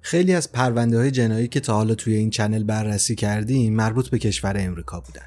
خیلی 0.00 0.34
از 0.34 0.52
پرونده 0.52 0.98
های 0.98 1.10
جنایی 1.10 1.48
که 1.48 1.60
تا 1.60 1.74
حالا 1.74 1.94
توی 1.94 2.14
این 2.14 2.30
چنل 2.30 2.62
بررسی 2.62 3.14
کردیم 3.14 3.74
مربوط 3.74 4.08
به 4.08 4.18
کشور 4.18 4.56
امریکا 4.58 5.00
بودن. 5.00 5.26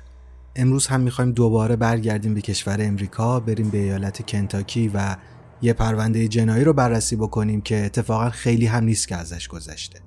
امروز 0.55 0.87
هم 0.87 1.01
می‌خوایم 1.01 1.31
دوباره 1.31 1.75
برگردیم 1.75 2.33
به 2.33 2.41
کشور 2.41 2.77
امریکا 2.81 3.39
بریم 3.39 3.69
به 3.69 3.77
ایالت 3.77 4.31
کنتاکی 4.31 4.91
و 4.93 5.15
یه 5.61 5.73
پرونده 5.73 6.27
جنایی 6.27 6.63
رو 6.63 6.73
بررسی 6.73 7.15
بکنیم 7.15 7.61
که 7.61 7.85
اتفاقا 7.85 8.29
خیلی 8.29 8.65
هم 8.65 8.83
نیست 8.83 9.07
که 9.07 9.15
ازش 9.15 9.47
گذشته. 9.47 9.99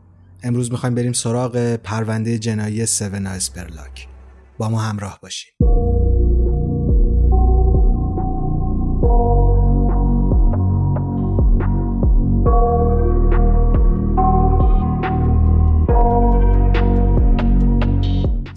امروز 0.42 0.72
می‌خوایم 0.72 0.94
بریم 0.94 1.12
سراغ 1.12 1.76
پرونده 1.76 2.38
جنایی 2.38 2.86
سونا 2.86 3.30
اسپرلاک. 3.30 4.08
با 4.58 4.68
ما 4.68 4.80
همراه 4.80 5.18
باشیم. 5.22 5.75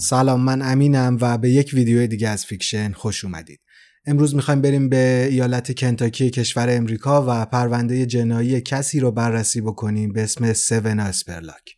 سلام 0.02 0.42
من 0.42 0.62
امینم 0.62 1.18
و 1.22 1.38
به 1.38 1.50
یک 1.50 1.72
ویدیو 1.74 2.08
دیگه 2.08 2.30
از 2.30 2.46
فیکشن 2.46 2.92
خوش 2.92 3.26
اومدید. 3.26 3.60
امروز 4.06 4.36
می‌خوایم 4.36 4.62
بریم 4.62 4.90
به 4.90 5.28
ایالت 5.32 5.80
کنتاکی 5.80 6.30
کشور 6.30 6.68
امریکا 6.70 7.26
و 7.28 7.46
پرونده 7.46 8.06
جنایی 8.06 8.62
کسی 8.62 9.00
رو 9.00 9.12
بررسی 9.12 9.62
بکنیم 9.62 10.14
به 10.14 10.24
اسم 10.24 10.54
سوانا 10.54 11.04
اسپرلاک. 11.04 11.76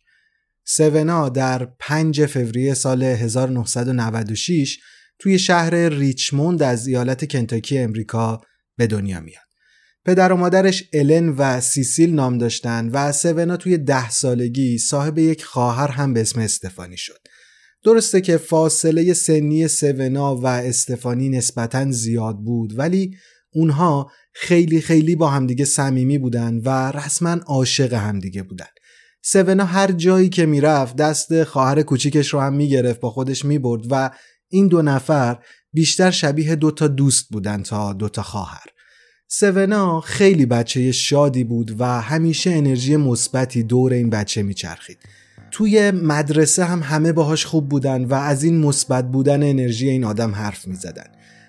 سوانا 0.64 1.28
در 1.28 1.64
5 1.78 2.26
فوریه 2.26 2.74
سال 2.74 3.02
1996 3.02 4.78
توی 5.18 5.38
شهر 5.38 5.88
ریچموند 5.88 6.62
از 6.62 6.86
ایالت 6.86 7.32
کنتاکی 7.32 7.78
امریکا 7.78 8.40
به 8.76 8.86
دنیا 8.86 9.20
میاد. 9.20 9.42
پدر 10.04 10.32
و 10.32 10.36
مادرش 10.36 10.84
الن 10.92 11.28
و 11.28 11.60
سیسیل 11.60 12.14
نام 12.14 12.38
داشتن 12.38 12.88
و 12.88 13.12
سوانا 13.12 13.56
توی 13.56 13.78
ده 13.78 14.10
سالگی 14.10 14.78
صاحب 14.78 15.18
یک 15.18 15.44
خواهر 15.44 15.88
هم 15.88 16.12
به 16.14 16.20
اسم 16.20 16.40
استفانی 16.40 16.96
شد. 16.96 17.18
درسته 17.84 18.20
که 18.20 18.36
فاصله 18.36 19.12
سنی 19.12 19.68
سونا 19.68 20.36
و 20.36 20.46
استفانی 20.46 21.28
نسبتا 21.28 21.90
زیاد 21.90 22.36
بود 22.36 22.78
ولی 22.78 23.16
اونها 23.54 24.10
خیلی 24.32 24.80
خیلی 24.80 25.16
با 25.16 25.28
همدیگه 25.28 25.64
صمیمی 25.64 26.18
بودن 26.18 26.60
و 26.64 26.68
رسما 26.90 27.30
عاشق 27.46 27.92
همدیگه 27.92 28.42
بودن. 28.42 28.66
سونا 29.24 29.64
هر 29.64 29.92
جایی 29.92 30.28
که 30.28 30.46
می‌رفت 30.46 30.96
دست 30.96 31.44
خواهر 31.44 31.82
کوچیکش 31.82 32.34
رو 32.34 32.40
هم 32.40 32.54
می‌گرفت 32.54 33.00
با 33.00 33.10
خودش 33.10 33.44
می‌برد 33.44 33.82
و 33.90 34.10
این 34.48 34.68
دو 34.68 34.82
نفر 34.82 35.38
بیشتر 35.72 36.10
شبیه 36.10 36.56
دوتا 36.56 36.88
دوست 36.88 37.28
بودن 37.28 37.62
تا 37.62 37.92
دوتا 37.92 38.22
خواهر. 38.22 38.66
سونا 39.28 40.00
خیلی 40.00 40.46
بچه 40.46 40.92
شادی 40.92 41.44
بود 41.44 41.80
و 41.80 42.00
همیشه 42.00 42.50
انرژی 42.50 42.96
مثبتی 42.96 43.62
دور 43.62 43.92
این 43.92 44.10
بچه 44.10 44.42
میچرخید. 44.42 44.98
توی 45.52 45.90
مدرسه 45.90 46.64
هم 46.64 46.80
همه 46.82 47.12
باهاش 47.12 47.46
خوب 47.46 47.68
بودن 47.68 48.04
و 48.04 48.14
از 48.14 48.44
این 48.44 48.58
مثبت 48.58 49.10
بودن 49.10 49.42
انرژی 49.42 49.88
این 49.88 50.04
آدم 50.04 50.34
حرف 50.34 50.68
می 50.68 50.74
زدن. 50.74 51.06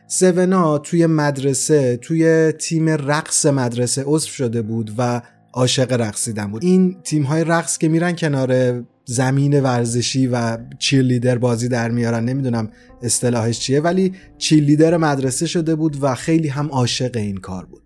سونا 0.07 0.77
توی 0.77 1.05
مدرسه 1.05 1.97
توی 1.97 2.51
تیم 2.51 2.89
رقص 2.89 3.45
مدرسه 3.45 4.03
عضو 4.05 4.27
شده 4.27 4.61
بود 4.61 4.91
و 4.97 5.21
عاشق 5.53 5.93
رقصیدن 6.01 6.51
بود 6.51 6.63
این 6.63 6.97
تیم 7.03 7.23
های 7.23 7.43
رقص 7.43 7.77
که 7.77 7.87
میرن 7.87 8.15
کنار 8.15 8.83
زمین 9.05 9.61
ورزشی 9.61 10.27
و 10.27 10.57
چیل 10.79 11.05
لیدر 11.05 11.37
بازی 11.37 11.67
در 11.67 11.91
میارن 11.91 12.25
نمی‌دونم 12.25 12.69
اصطلاحش 13.01 13.59
چیه 13.59 13.81
ولی 13.81 14.13
چیل 14.37 14.63
لیدر 14.63 14.97
مدرسه 14.97 15.47
شده 15.47 15.75
بود 15.75 16.03
و 16.03 16.15
خیلی 16.15 16.47
هم 16.47 16.67
عاشق 16.67 17.17
این 17.17 17.37
کار 17.37 17.65
بود 17.65 17.82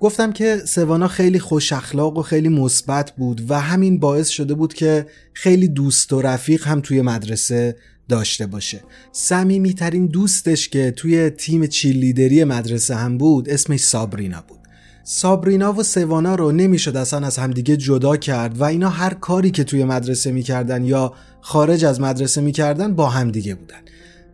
گفتم 0.00 0.32
که 0.32 0.56
سوانا 0.56 1.08
خیلی 1.08 1.38
خوش 1.38 1.72
اخلاق 1.72 2.18
و 2.18 2.22
خیلی 2.22 2.48
مثبت 2.48 3.12
بود 3.16 3.50
و 3.50 3.60
همین 3.60 3.98
باعث 3.98 4.28
شده 4.28 4.54
بود 4.54 4.74
که 4.74 5.06
خیلی 5.32 5.68
دوست 5.68 6.12
و 6.12 6.20
رفیق 6.20 6.66
هم 6.66 6.80
توی 6.80 7.02
مدرسه 7.02 7.76
داشته 8.08 8.46
باشه. 8.46 8.80
صمیمیترین 9.12 10.06
دوستش 10.06 10.68
که 10.68 10.90
توی 10.90 11.30
تیم 11.30 11.66
چیل 11.66 11.96
لیدری 11.96 12.44
مدرسه 12.44 12.94
هم 12.94 13.18
بود 13.18 13.48
اسمش 13.48 13.80
سابرینا 13.80 14.44
بود. 14.48 14.58
سابرینا 15.04 15.72
و 15.72 15.82
سوانا 15.82 16.34
رو 16.34 16.52
نمی‌شد 16.52 16.96
اصلا 16.96 17.26
از 17.26 17.38
همدیگه 17.38 17.76
جدا 17.76 18.16
کرد 18.16 18.60
و 18.60 18.64
اینا 18.64 18.88
هر 18.88 19.14
کاری 19.14 19.50
که 19.50 19.64
توی 19.64 19.84
مدرسه 19.84 20.32
می‌کردن 20.32 20.84
یا 20.84 21.12
خارج 21.40 21.84
از 21.84 22.00
مدرسه 22.00 22.40
می‌کردن 22.40 22.94
با 22.94 23.08
همدیگه 23.08 23.54
بودن. 23.54 23.80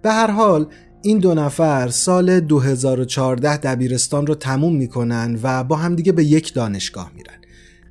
به 0.03 0.12
هر 0.12 0.31
حال 0.31 0.67
این 1.02 1.19
دو 1.19 1.35
نفر 1.35 1.88
سال 1.88 2.41
2014 2.41 3.56
دبیرستان 3.56 4.26
رو 4.26 4.35
تموم 4.35 4.76
می‌کنن 4.76 5.38
و 5.43 5.64
با 5.64 5.76
همدیگه 5.76 6.12
به 6.12 6.25
یک 6.25 6.55
دانشگاه 6.55 7.12
میرن. 7.17 7.35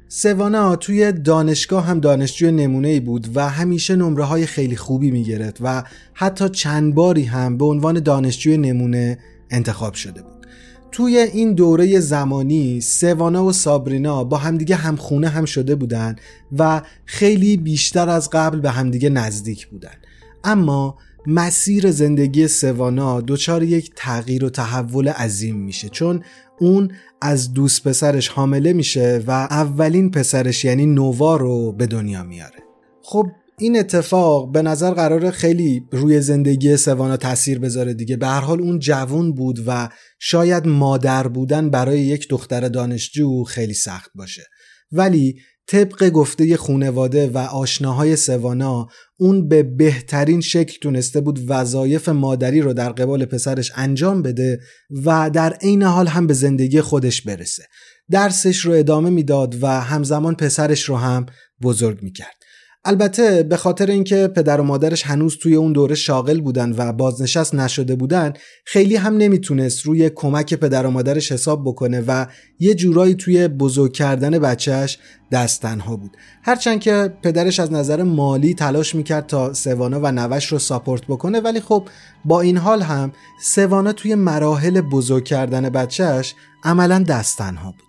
سوانا 0.07 0.75
توی 0.75 1.11
دانشگاه 1.11 1.85
هم 1.85 2.00
دانشجوی 2.00 2.51
نمونه 2.51 2.88
ای 2.88 3.00
بود 3.00 3.27
و 3.35 3.50
همیشه 3.50 3.95
نمره 3.95 4.23
های 4.23 4.45
خیلی 4.45 4.75
خوبی 4.75 5.11
می‌گرفت 5.11 5.57
و 5.61 5.83
حتی 6.13 6.50
چند 6.50 6.95
باری 6.95 7.23
هم 7.23 7.57
به 7.57 7.65
عنوان 7.65 8.00
دانشجوی 8.00 8.57
نمونه 8.57 9.19
انتخاب 9.50 9.94
شده 9.94 10.21
بود. 10.21 10.47
توی 10.91 11.17
این 11.17 11.53
دوره 11.53 12.00
زمانی 12.00 12.81
سوانا 12.81 13.45
و 13.45 13.51
سابرینا 13.51 14.23
با 14.23 14.38
همدیگه 14.38 14.75
همخونه 14.75 15.27
هم 15.27 15.45
شده 15.45 15.75
بودن 15.75 16.15
و 16.57 16.81
خیلی 17.06 17.57
بیشتر 17.57 18.09
از 18.09 18.29
قبل 18.29 18.59
به 18.59 18.71
همدیگه 18.71 19.09
نزدیک 19.09 19.67
بودن. 19.67 19.95
اما 20.44 20.97
مسیر 21.27 21.92
زندگی 21.92 22.48
سوانا 22.48 23.21
دچار 23.21 23.63
یک 23.63 23.92
تغییر 23.95 24.45
و 24.45 24.50
تحول 24.50 25.07
عظیم 25.07 25.56
میشه 25.56 25.89
چون 25.89 26.24
اون 26.60 26.92
از 27.21 27.54
دوست 27.54 27.83
پسرش 27.83 28.27
حامله 28.27 28.74
میشه 28.74 29.24
و 29.27 29.31
اولین 29.31 30.12
پسرش 30.12 30.66
یعنی 30.66 30.86
نووا 30.86 31.36
رو 31.36 31.71
به 31.71 31.88
دنیا 31.88 32.24
میاره. 32.24 32.60
خب 33.04 33.25
این 33.57 33.80
اتفاق 33.80 34.51
به 34.51 34.62
نظر 34.62 34.92
قرار 34.92 35.31
خیلی 35.31 35.88
روی 35.92 36.21
زندگی 36.21 36.77
سوانا 36.77 37.18
تاثیر 37.18 37.60
بذاره 37.60 37.94
دیگه. 37.94 38.18
به 38.18 38.27
هر 38.27 38.42
حال 38.42 38.62
اون 38.62 38.80
جوون 38.80 39.33
بود 39.33 39.60
و 39.68 39.89
شاید 40.19 40.68
مادر 40.68 41.27
بودن 41.27 41.69
برای 41.69 42.00
یک 42.00 42.30
دختر 42.30 42.68
دانشجو 42.68 43.44
خیلی 43.44 43.74
سخت 43.74 44.12
باشه. 44.16 44.44
ولی 44.91 45.36
طبق 45.68 46.09
گفته 46.09 46.57
خونواده 46.57 47.27
و 47.27 47.38
آشناهای 47.38 48.15
سوانا 48.15 48.88
اون 49.19 49.47
به 49.47 49.63
بهترین 49.63 50.41
شکل 50.41 50.77
تونسته 50.81 51.21
بود 51.21 51.39
وظایف 51.47 52.09
مادری 52.09 52.62
رو 52.62 52.74
در 52.74 52.91
قبال 52.91 53.25
پسرش 53.25 53.71
انجام 53.75 54.21
بده 54.21 54.59
و 55.06 55.30
در 55.30 55.53
عین 55.53 55.83
حال 55.83 56.07
هم 56.07 56.27
به 56.27 56.33
زندگی 56.33 56.81
خودش 56.81 57.21
برسه. 57.21 57.63
درسش 58.12 58.57
رو 58.57 58.71
ادامه 58.74 59.09
می‌داد 59.09 59.63
و 59.63 59.68
همزمان 59.68 60.36
پسرش 60.36 60.83
رو 60.83 60.95
هم 60.95 61.25
بزرگ 61.62 62.03
می‌کرد. 62.03 62.38
البته 62.86 63.44
به 63.44 63.58
خاطر 63.58 63.86
اینکه 63.86 64.28
پدر 64.28 64.62
و 64.62 64.64
مادرش 64.64 65.06
هنوز 65.06 65.38
توی 65.38 65.56
اون 65.56 65.74
دوره 65.74 65.96
شاغل 65.96 66.42
بودن 66.42 66.76
و 66.78 66.94
بازنشست 66.94 67.56
نشده 67.56 67.96
بودن 67.96 68.34
خیلی 68.66 68.96
هم 68.96 69.18
نمی‌تونست 69.18 69.81
روی 69.81 70.10
کمک 70.16 70.54
پدر 70.54 70.86
و 70.86 70.92
مادرش 70.92 71.31
حساب 71.31 71.62
بکنه 71.66 72.04
و 72.08 72.26
یه 72.60 72.76
جورایی 72.76 73.16
توی 73.16 73.48
بزرگ 73.48 73.94
کردن 73.94 74.40
بچهش 74.40 75.00
دست 75.31 75.62
تنها 75.62 75.96
بود. 75.96 76.18
هرچند 76.44 76.80
که 76.80 77.14
پدرش 77.24 77.60
از 77.60 77.72
نظر 77.72 78.04
مالی 78.04 78.54
تلاش 78.54 78.96
می‌کرد 78.96 79.28
تا 79.28 79.54
سوانا 79.54 80.00
و 80.04 80.12
نوش 80.12 80.46
رو 80.46 80.60
ساپورت 80.60 81.06
بکنه 81.06 81.40
ولی 81.40 81.60
خب 81.62 81.88
با 82.26 82.42
این 82.42 82.58
حال 82.58 82.81
هم 82.81 83.12
سوانا 83.44 83.94
توی 83.94 84.16
مراحل 84.16 84.81
بزرگ 84.81 85.26
کردن 85.26 85.70
بچهش 85.70 86.36
عملا 86.64 87.00
دست 87.00 87.38
تنها 87.38 87.72
بود. 87.72 87.88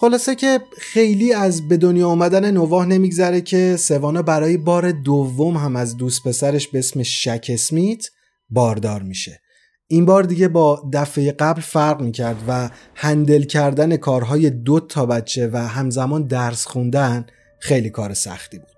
خلاصه 0.00 0.34
که 0.34 0.60
خیلی 0.78 1.32
از 1.32 1.68
به 1.68 1.76
دنیا 1.76 2.08
آمدن 2.08 2.50
نواه 2.50 2.86
نمیگذره 2.86 3.40
که 3.40 3.76
سوانا 3.78 4.22
برای 4.22 4.56
بار 4.56 4.92
دوم 4.92 5.56
هم 5.56 5.76
از 5.76 5.96
دوست 5.96 6.28
پسرش 6.28 6.68
به 6.68 6.78
اسم 6.78 7.02
شک 7.02 7.46
اسمیت 7.48 8.06
باردار 8.50 9.02
میشه. 9.02 9.40
این 9.88 10.04
بار 10.04 10.22
دیگه 10.22 10.48
با 10.48 10.82
دفعه 10.92 11.32
قبل 11.32 11.60
فرق 11.60 12.00
می‌کرد 12.00 12.36
و 12.48 12.70
هندل 12.94 13.42
کردن 13.42 13.96
کارهای 13.96 14.50
دو 14.50 14.80
تا 14.80 15.06
بچه 15.06 15.50
و 15.52 15.56
همزمان 15.56 16.26
درس 16.26 16.66
خوندن 16.66 17.26
خیلی 17.60 17.90
کار 17.90 18.14
سختی 18.14 18.58
بود. 18.58 18.76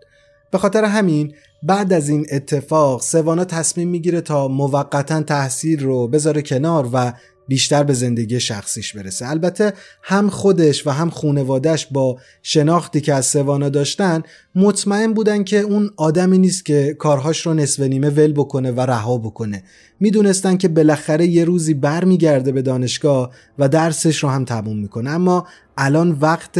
به 0.52 0.58
خاطر 0.58 0.84
همین 0.84 1.34
بعد 1.62 1.92
از 1.92 2.08
این 2.08 2.26
اتفاق 2.32 3.02
سوانا 3.02 3.44
تصمیم 3.44 3.88
می‌گیره 3.88 4.20
تا 4.20 4.48
موقتا 4.48 5.22
تحصیل 5.22 5.82
رو 5.84 6.08
بذاره 6.08 6.42
کنار 6.42 6.88
و 6.92 7.12
بیشتر 7.48 7.82
به 7.82 7.92
زندگی 7.92 8.40
شخصیش 8.40 8.96
برسه. 8.96 9.28
البته 9.28 9.72
هم 10.02 10.30
خودش 10.30 10.86
و 10.86 10.90
هم 10.90 11.10
خونوادش 11.10 11.86
با 11.86 12.18
شناختی 12.42 13.00
که 13.00 13.14
از 13.14 13.26
سوانا 13.26 13.68
داشتن 13.68 14.22
مطمئن 14.54 15.14
بودن 15.14 15.44
که 15.44 15.60
اون 15.60 15.90
آدمی 15.96 16.38
نیست 16.38 16.64
که 16.64 16.96
کارهاش 16.98 17.46
رو 17.46 17.54
نصف 17.54 17.80
نیمه 17.82 18.10
ول 18.10 18.32
بکنه 18.32 18.70
و 18.72 18.80
رها 18.80 19.18
بکنه. 19.18 19.62
می‌دونستن 20.00 20.56
که 20.56 20.68
بالاخره 20.68 21.26
یه 21.26 21.44
روزی 21.44 21.74
برمیگرده 21.74 22.52
به 22.52 22.62
دانشگاه 22.62 23.30
و 23.58 23.68
درسش 23.68 24.22
رو 24.22 24.28
هم 24.28 24.44
تموم 24.44 24.78
می‌کنه. 24.78 25.10
اما 25.10 25.46
الان 25.76 26.10
وقت 26.10 26.58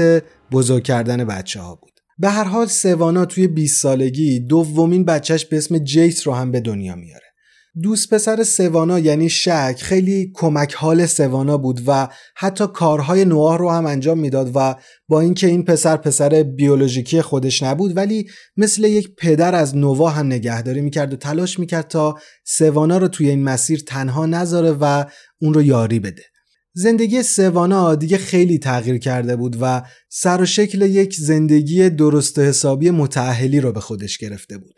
بزرگ 0.53 0.83
کردن 0.83 1.25
بچه 1.25 1.61
ها 1.61 1.75
بود. 1.75 1.93
به 2.19 2.29
هر 2.29 2.45
حال 2.45 2.67
سوانا 2.67 3.25
توی 3.25 3.47
20 3.47 3.83
سالگی 3.83 4.41
دومین 4.41 5.05
بچهش 5.05 5.45
به 5.45 5.57
اسم 5.57 5.79
جیس 5.79 6.27
رو 6.27 6.35
هم 6.35 6.53
به 6.53 6.61
دنیا 6.61 6.95
میاره. 6.95 7.28
دوست 7.83 8.15
پسر 8.15 8.43
سوانا 8.43 8.99
یعنی 8.99 9.29
شک 9.29 9.79
خیلی 9.81 10.31
کمک 10.35 10.75
حال 10.75 11.07
سوانا 11.07 11.59
بود 11.59 11.81
و 11.87 12.09
حتی 12.37 12.67
کارهای 12.75 13.25
نواه 13.25 13.59
رو 13.59 13.71
هم 13.71 13.87
انجام 13.87 14.19
می‌داد 14.19 14.51
و 14.55 14.75
با 15.09 15.21
اینکه 15.21 15.47
این 15.47 15.65
پسر 15.65 15.97
پسر 15.97 16.43
بیولوژیکی 16.43 17.23
خودش 17.23 17.63
نبود 17.63 17.97
ولی 17.97 18.27
مثل 18.57 18.85
یک 18.85 19.15
پدر 19.17 19.55
از 19.55 19.77
نواه 19.77 20.15
هم 20.15 20.27
نگهداری 20.27 20.81
می‌کرد 20.81 21.13
و 21.13 21.17
تلاش 21.17 21.59
می‌کرد 21.59 21.89
تا 21.89 22.19
سوانا 22.45 22.99
رو 22.99 23.09
توی 23.09 23.29
این 23.29 23.45
مسیر 23.45 23.83
تنها 23.87 24.27
نذاره 24.27 24.73
و 24.81 25.05
اون 25.41 25.55
رو 25.55 25.63
یاری 25.63 26.01
بده. 26.01 26.23
زندگی 26.75 27.23
سوانا 27.23 27.95
دیگه 27.95 28.19
خیلی 28.19 28.59
تغییر 28.59 28.99
کرده 28.99 29.37
بود 29.37 29.57
و 29.61 29.83
سر 30.09 30.41
و 30.41 30.47
شکل 30.47 30.83
یک 30.83 31.15
زندگی 31.15 31.91
درست 31.91 32.39
حسابی 32.39 32.91
متعهلی 32.91 33.61
رو 33.61 33.73
به 33.73 33.81
خودش 33.81 34.19
گرفته 34.19 34.59
بود. 34.59 34.75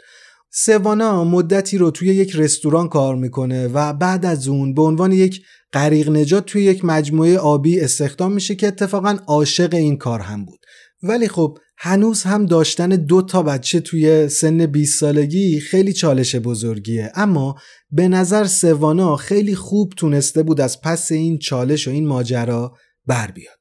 سوانا 0.53 1.25
مدتی 1.25 1.79
رو 1.79 1.91
توی 1.91 2.09
یک 2.09 2.37
رستوران 2.37 2.89
کار 2.89 3.17
می‌کنه 3.17 3.69
و 3.69 3.93
بعد 3.93 4.27
از 4.27 4.49
اون 4.49 4.75
به 4.75 4.83
عنوان 4.83 5.13
یک 5.13 5.43
غریق 5.73 6.09
نجات 6.09 6.47
توی 6.47 6.63
یک 6.63 6.85
مجموعه 6.85 7.39
آبی 7.39 7.81
استخدام 7.81 8.33
میشه 8.33 8.55
که 8.55 8.67
اتفاقا 8.67 9.19
عاشق 9.27 9.75
این 9.75 9.97
کار 9.97 10.21
هم 10.21 10.45
بود. 10.45 10.61
ولی 11.03 11.29
خب 11.29 11.59
هنوز 11.79 12.23
هم 12.23 12.47
داشتن 12.47 12.89
دو 12.89 13.23
تا 13.23 13.43
بچه 13.43 13.81
توی 13.81 14.29
سن 14.29 14.67
20 14.67 15.01
سالگی 15.01 15.61
خیلی 15.61 15.93
چالش 15.93 16.37
بزرگیه. 16.37 17.13
اما 17.15 17.57
به 17.91 18.09
نظر 18.09 18.45
سوانا 18.45 19.17
خیلی 19.17 19.55
خوب 19.55 19.93
تونسته 19.97 20.43
بود 20.43 20.61
از 20.61 20.81
پس 20.81 21.13
این 21.13 21.39
چالش 21.39 21.89
و 21.89 21.91
این 21.91 22.07
ماجرا 22.07 22.75
بر 23.07 23.31
بیاد. 23.31 23.60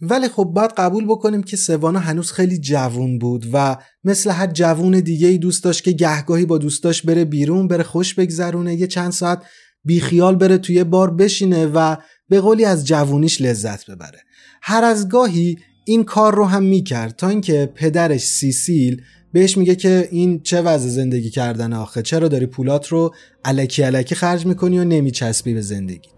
ولی 0.00 0.28
خب 0.28 0.44
باید 0.44 0.70
قبول 0.76 1.04
بکنیم 1.04 1.42
که 1.42 1.56
سوانا 1.56 1.98
هنوز 1.98 2.32
خیلی 2.32 2.58
جوون 2.58 3.18
بود 3.18 3.46
و 3.52 3.76
مثل 4.04 4.30
هر 4.30 4.46
جوون 4.46 5.00
دیگه 5.00 5.28
ای 5.28 5.38
دوست 5.38 5.64
داشت 5.64 5.84
که 5.84 5.92
گهگاهی 5.92 6.46
با 6.46 6.58
دوستاش 6.58 7.02
بره 7.02 7.24
بیرون 7.24 7.68
بره 7.68 7.82
خوش 7.82 8.14
بگذرونه 8.14 8.74
یه 8.74 8.86
چند 8.86 9.12
ساعت 9.12 9.42
بیخیال 9.84 10.36
بره 10.36 10.58
توی 10.58 10.84
بار 10.84 11.10
بشینه 11.10 11.66
و 11.66 11.96
به 12.28 12.40
قولی 12.40 12.64
از 12.64 12.86
جوونیش 12.86 13.40
لذت 13.40 13.90
ببره. 13.90 14.18
هر 14.62 14.84
از 14.84 15.08
گاهی 15.08 15.56
این 15.84 16.04
کار 16.04 16.34
رو 16.34 16.44
هم 16.44 16.62
می‌کرد 16.62 17.16
تا 17.16 17.28
اینکه 17.28 17.72
پدرش 17.74 18.20
سیسیل 18.20 19.02
بهش 19.32 19.56
میگه 19.56 19.74
که 19.74 20.08
این 20.10 20.40
چه 20.40 20.62
وضع 20.62 20.88
زندگی 20.88 21.30
کردن 21.30 21.72
آخه؟ 21.72 22.02
چرا 22.02 22.28
داری 22.28 22.46
پولات 22.46 22.88
رو 22.88 23.14
علکی 23.44 23.82
علکی 23.82 24.14
خرج 24.14 24.46
می‌کنی 24.46 24.78
و 24.78 24.84
نمیچسبی 24.84 25.54
به 25.54 25.60
زندگی 25.60 26.08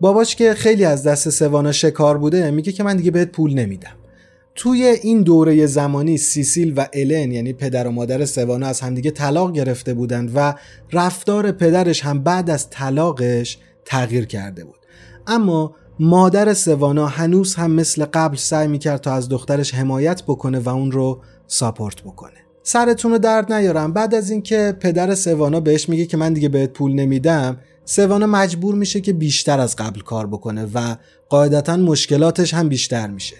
باباش 0.00 0.36
که 0.36 0.54
خیلی 0.54 0.84
از 0.84 1.02
دست 1.02 1.30
سوانا 1.30 1.72
شکار 1.72 2.18
بوده 2.18 2.50
میگه 2.50 2.72
که 2.72 2.82
من 2.82 2.96
دیگه 2.96 3.10
بهت 3.10 3.28
پول 3.28 3.54
نمیدم. 3.54 3.96
توی 4.54 4.84
این 4.84 5.22
دوره 5.22 5.66
زمانی 5.66 6.18
سیسیل 6.18 6.72
و 6.76 6.86
الن 6.92 7.32
یعنی 7.32 7.52
پدر 7.52 7.86
و 7.86 7.90
مادر 7.90 8.24
سوانا 8.24 8.66
از 8.66 8.80
همدیگه 8.80 9.10
طلاق 9.10 9.52
گرفته 9.52 9.94
بودند 9.94 10.32
و 10.34 10.54
رفتار 10.92 11.52
پدرش 11.52 12.04
هم 12.04 12.22
بعد 12.22 12.50
از 12.50 12.70
طلاقش 12.70 13.58
تغییر 13.84 14.26
کرده 14.26 14.64
بود. 14.64 14.76
اما 15.26 15.74
مادر 16.00 16.54
سوانا 16.54 17.06
هنوز 17.06 17.54
هم 17.54 17.70
مثل 17.70 18.04
قبل 18.04 18.36
سعی 18.36 18.68
می‌کرد 18.68 19.00
تا 19.00 19.12
از 19.12 19.28
دخترش 19.28 19.74
حمایت 19.74 20.22
بکنه 20.22 20.58
و 20.58 20.68
اون 20.68 20.92
رو 20.92 21.22
ساپورت 21.46 22.02
بکنه. 22.02 22.36
سرتون 22.62 23.12
رو 23.12 23.18
درد 23.18 23.52
نیارم. 23.52 23.92
بعد 23.92 24.14
از 24.14 24.30
اینکه 24.30 24.76
پدر 24.80 25.14
سوانا 25.14 25.60
بهش 25.60 25.88
میگه 25.88 26.06
که 26.06 26.16
من 26.16 26.32
دیگه 26.32 26.48
بهت 26.48 26.70
پول 26.70 26.92
نمیدم 26.92 27.56
سوانا 27.88 28.26
مجبور 28.26 28.74
میشه 28.74 29.00
که 29.00 29.12
بیشتر 29.12 29.60
از 29.60 29.76
قبل 29.76 30.00
کار 30.00 30.26
بکنه 30.26 30.68
و 30.74 30.96
قاعدتا 31.28 31.76
مشکلاتش 31.76 32.54
هم 32.54 32.68
بیشتر 32.68 33.06
میشه. 33.06 33.36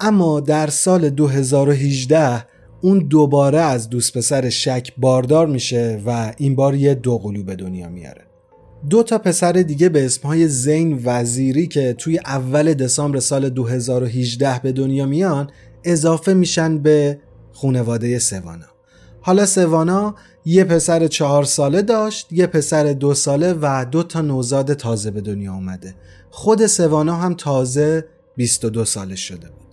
اما 0.00 0.40
در 0.40 0.66
سال 0.66 1.10
2018 1.10 2.46
اون 2.80 2.98
دوباره 2.98 3.60
از 3.60 3.88
دوست 3.90 4.18
پسر 4.18 4.48
شک 4.48 4.92
باردار 4.96 5.46
میشه 5.46 6.02
و 6.06 6.34
این 6.36 6.56
بار 6.56 6.74
یه 6.74 6.94
دوقلو 6.94 7.42
به 7.42 7.56
دنیا 7.56 7.88
میاره. 7.88 8.24
دو 8.90 9.02
تا 9.02 9.18
پسر 9.18 9.52
دیگه 9.52 9.88
به 9.88 10.04
اسمهای 10.04 10.48
زین 10.48 11.00
وزیری 11.04 11.66
که 11.66 11.92
توی 11.92 12.18
اول 12.18 12.74
دسامبر 12.74 13.20
سال 13.20 13.48
2018 13.48 14.60
به 14.62 14.72
دنیا 14.72 15.06
میان 15.06 15.50
اضافه 15.84 16.34
میشن 16.34 16.78
به 16.78 17.18
خونواده 17.52 18.18
سوانا 18.18 18.66
حالا 19.20 19.46
سوانا 19.46 20.14
یه 20.44 20.64
پسر 20.64 21.06
چهار 21.06 21.44
ساله 21.44 21.82
داشت 21.82 22.32
یه 22.32 22.46
پسر 22.46 22.92
دو 22.92 23.14
ساله 23.14 23.54
و 23.62 23.86
دو 23.90 24.02
تا 24.02 24.20
نوزاد 24.20 24.74
تازه 24.74 25.10
به 25.10 25.20
دنیا 25.20 25.54
اومده. 25.54 25.94
خود 26.30 26.66
سوانا 26.66 27.16
هم 27.16 27.34
تازه 27.34 28.04
22 28.36 28.84
سالش 28.84 29.20
شده 29.20 29.48
بود. 29.48 29.64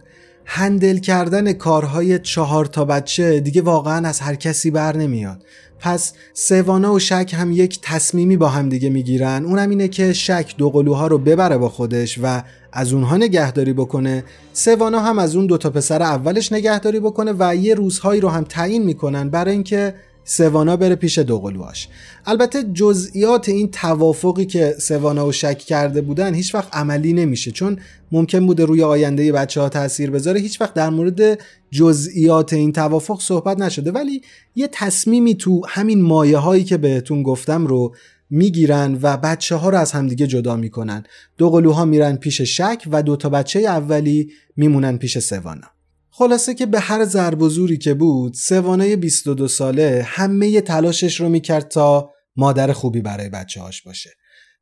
هندل 0.46 0.98
کردن 0.98 1.54
کارهای 1.54 2.20
چهار 2.20 2.66
تا 2.66 2.86
بچه 2.86 3.40
دیگه 3.40 3.62
واقعا 3.62 4.08
از 4.08 4.20
هر 4.20 4.36
کسی 4.36 4.72
بر 4.72 4.98
نمیاد. 4.98 5.44
پس 5.80 6.14
سوانا 6.34 6.94
و 6.94 7.00
شک 7.00 7.32
هم 7.38 7.52
یک 7.52 7.80
تصمیمی 7.82 8.38
با 8.38 8.50
هم 8.50 8.70
دیگه 8.70 8.90
می‌گیرن. 8.90 9.46
اونم 9.46 9.70
اینه 9.70 9.88
که 9.88 10.14
شک 10.14 10.56
دو 10.58 10.70
قلوها 10.70 11.08
رو 11.08 11.18
ببره 11.18 11.58
با 11.58 11.70
خودش 11.70 12.20
و 12.24 12.44
از 12.74 12.94
اونها 12.94 13.18
نگهداری 13.18 13.74
بکنه. 13.74 14.24
سوانا 14.54 15.00
هم 15.00 15.20
از 15.20 15.36
اون 15.36 15.46
دو 15.46 15.58
تا 15.58 15.70
پسر 15.70 16.02
اولش 16.02 16.52
نگهداری 16.52 17.00
بکنه 17.00 17.34
و 17.40 17.56
یه 17.56 17.76
روزهایی 17.76 18.22
رو 18.22 18.30
هم 18.30 18.44
تعیین 18.44 18.84
می‌کنن 18.84 19.30
برای 19.30 19.52
اینکه 19.52 19.94
سوانا 20.24 20.78
بره 20.78 20.96
پیش 20.96 21.20
دوقلوهاش 21.20 21.88
البته 22.26 22.64
جزئیات 22.64 23.50
این 23.50 23.72
توافقی 23.72 24.46
که 24.46 24.76
سوانا 24.80 25.28
و 25.28 25.32
شک 25.32 25.58
کرده 25.58 26.02
بودن 26.02 26.34
هیچ 26.34 26.56
وقت 26.56 26.76
عملی 26.76 27.14
نمیشه 27.14 27.52
چون 27.52 27.80
ممکن 28.12 28.46
بوده 28.46 28.66
روی 28.66 28.84
آینده 28.84 29.32
بچه 29.32 29.62
ها 29.62 29.70
تاثیر 29.70 30.12
بذاره 30.12 30.40
هیچ 30.40 30.62
وقت 30.62 30.74
در 30.74 30.90
مورد 30.90 31.40
جزئیات 31.72 32.54
این 32.54 32.72
توافق 32.72 33.22
صحبت 33.22 33.60
نشده. 33.60 33.92
ولی 33.92 34.22
یه 34.56 34.70
تصمیمی 34.72 35.36
تو 35.36 35.62
همین 35.68 36.02
مایه 36.02 36.38
هایی 36.38 36.64
که 36.64 36.78
بهتون 36.78 37.24
گفتم 37.24 37.68
رو 37.68 37.96
می‌گیرن 38.30 39.00
و 39.02 39.18
بچه 39.18 39.56
ها 39.56 39.70
رو 39.70 39.78
از 39.78 39.92
همدیگه 39.92 40.28
جدا 40.28 40.56
می‌کنن. 40.56 41.04
دو 41.38 41.50
قلوها 41.50 41.86
میرن 41.86 42.16
پیش 42.16 42.42
شک 42.42 42.84
و 42.92 43.04
دو 43.04 43.16
تا 43.16 43.30
بچه 43.30 43.60
اولی 43.60 44.32
میمونن 44.58 44.98
پیش 44.98 45.20
سوانا. 45.20 45.68
خلاصه 46.12 46.54
که 46.54 46.66
به 46.66 46.80
هر 46.80 47.06
ضرب 47.06 47.42
و 47.42 47.78
که 47.78 47.94
بود 47.94 48.34
سوانای 48.34 48.96
22 48.96 49.48
ساله 49.48 50.06
همه 50.08 50.62
تلاشش 50.62 51.20
رو 51.20 51.30
می‌کرد 51.30 51.68
تا 51.68 52.12
مادر 52.36 52.72
خوبی 52.72 53.02
برای 53.02 53.30
بچه 53.30 53.62
هاش 53.62 53.82
باشه. 53.82 54.10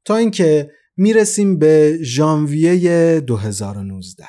تا 0.06 0.16
اینکه 0.16 0.72
می‌رسیم 0.98 1.60
به 1.60 2.00
ژانویه 2.02 3.20
2019 3.20 4.26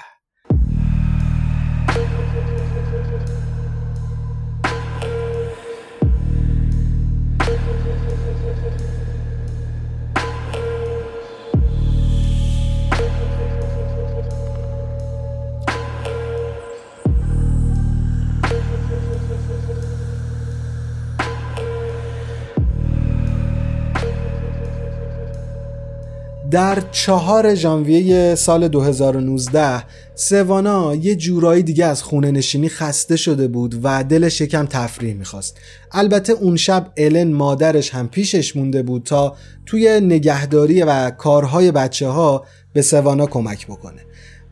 در 26.51 26.83
چهار 26.93 27.55
ژانویه 27.55 28.35
سال 28.35 28.69
2019 28.69 29.85
سوانا 30.15 30.95
یه 30.95 31.17
جورایی 31.17 31.63
دیگه 31.63 31.87
از 31.87 32.03
خونه 32.03 32.31
نشینی 32.31 32.69
خسته 32.69 33.17
شده 33.17 33.49
بود 33.49 33.81
و 33.83 34.05
دلش 34.05 34.41
یکم 34.41 34.67
تفریح 34.67 35.15
می‌خواست. 35.15 35.57
البته 35.93 36.33
اون 36.33 36.57
شب 36.57 36.93
الن 36.97 37.33
مادرش 37.33 37.95
هم 37.95 38.09
پیشش 38.09 38.57
مونده 38.57 38.83
بود 38.83 39.03
تا 39.03 39.37
توی 39.67 40.01
نگهداری 40.01 40.83
و 40.83 41.11
کارهای 41.11 41.73
بچه 41.73 42.09
ها 42.09 42.45
به 42.73 42.83
سوانا 42.83 43.27
کمک 43.27 43.67
بکنه. 43.67 44.01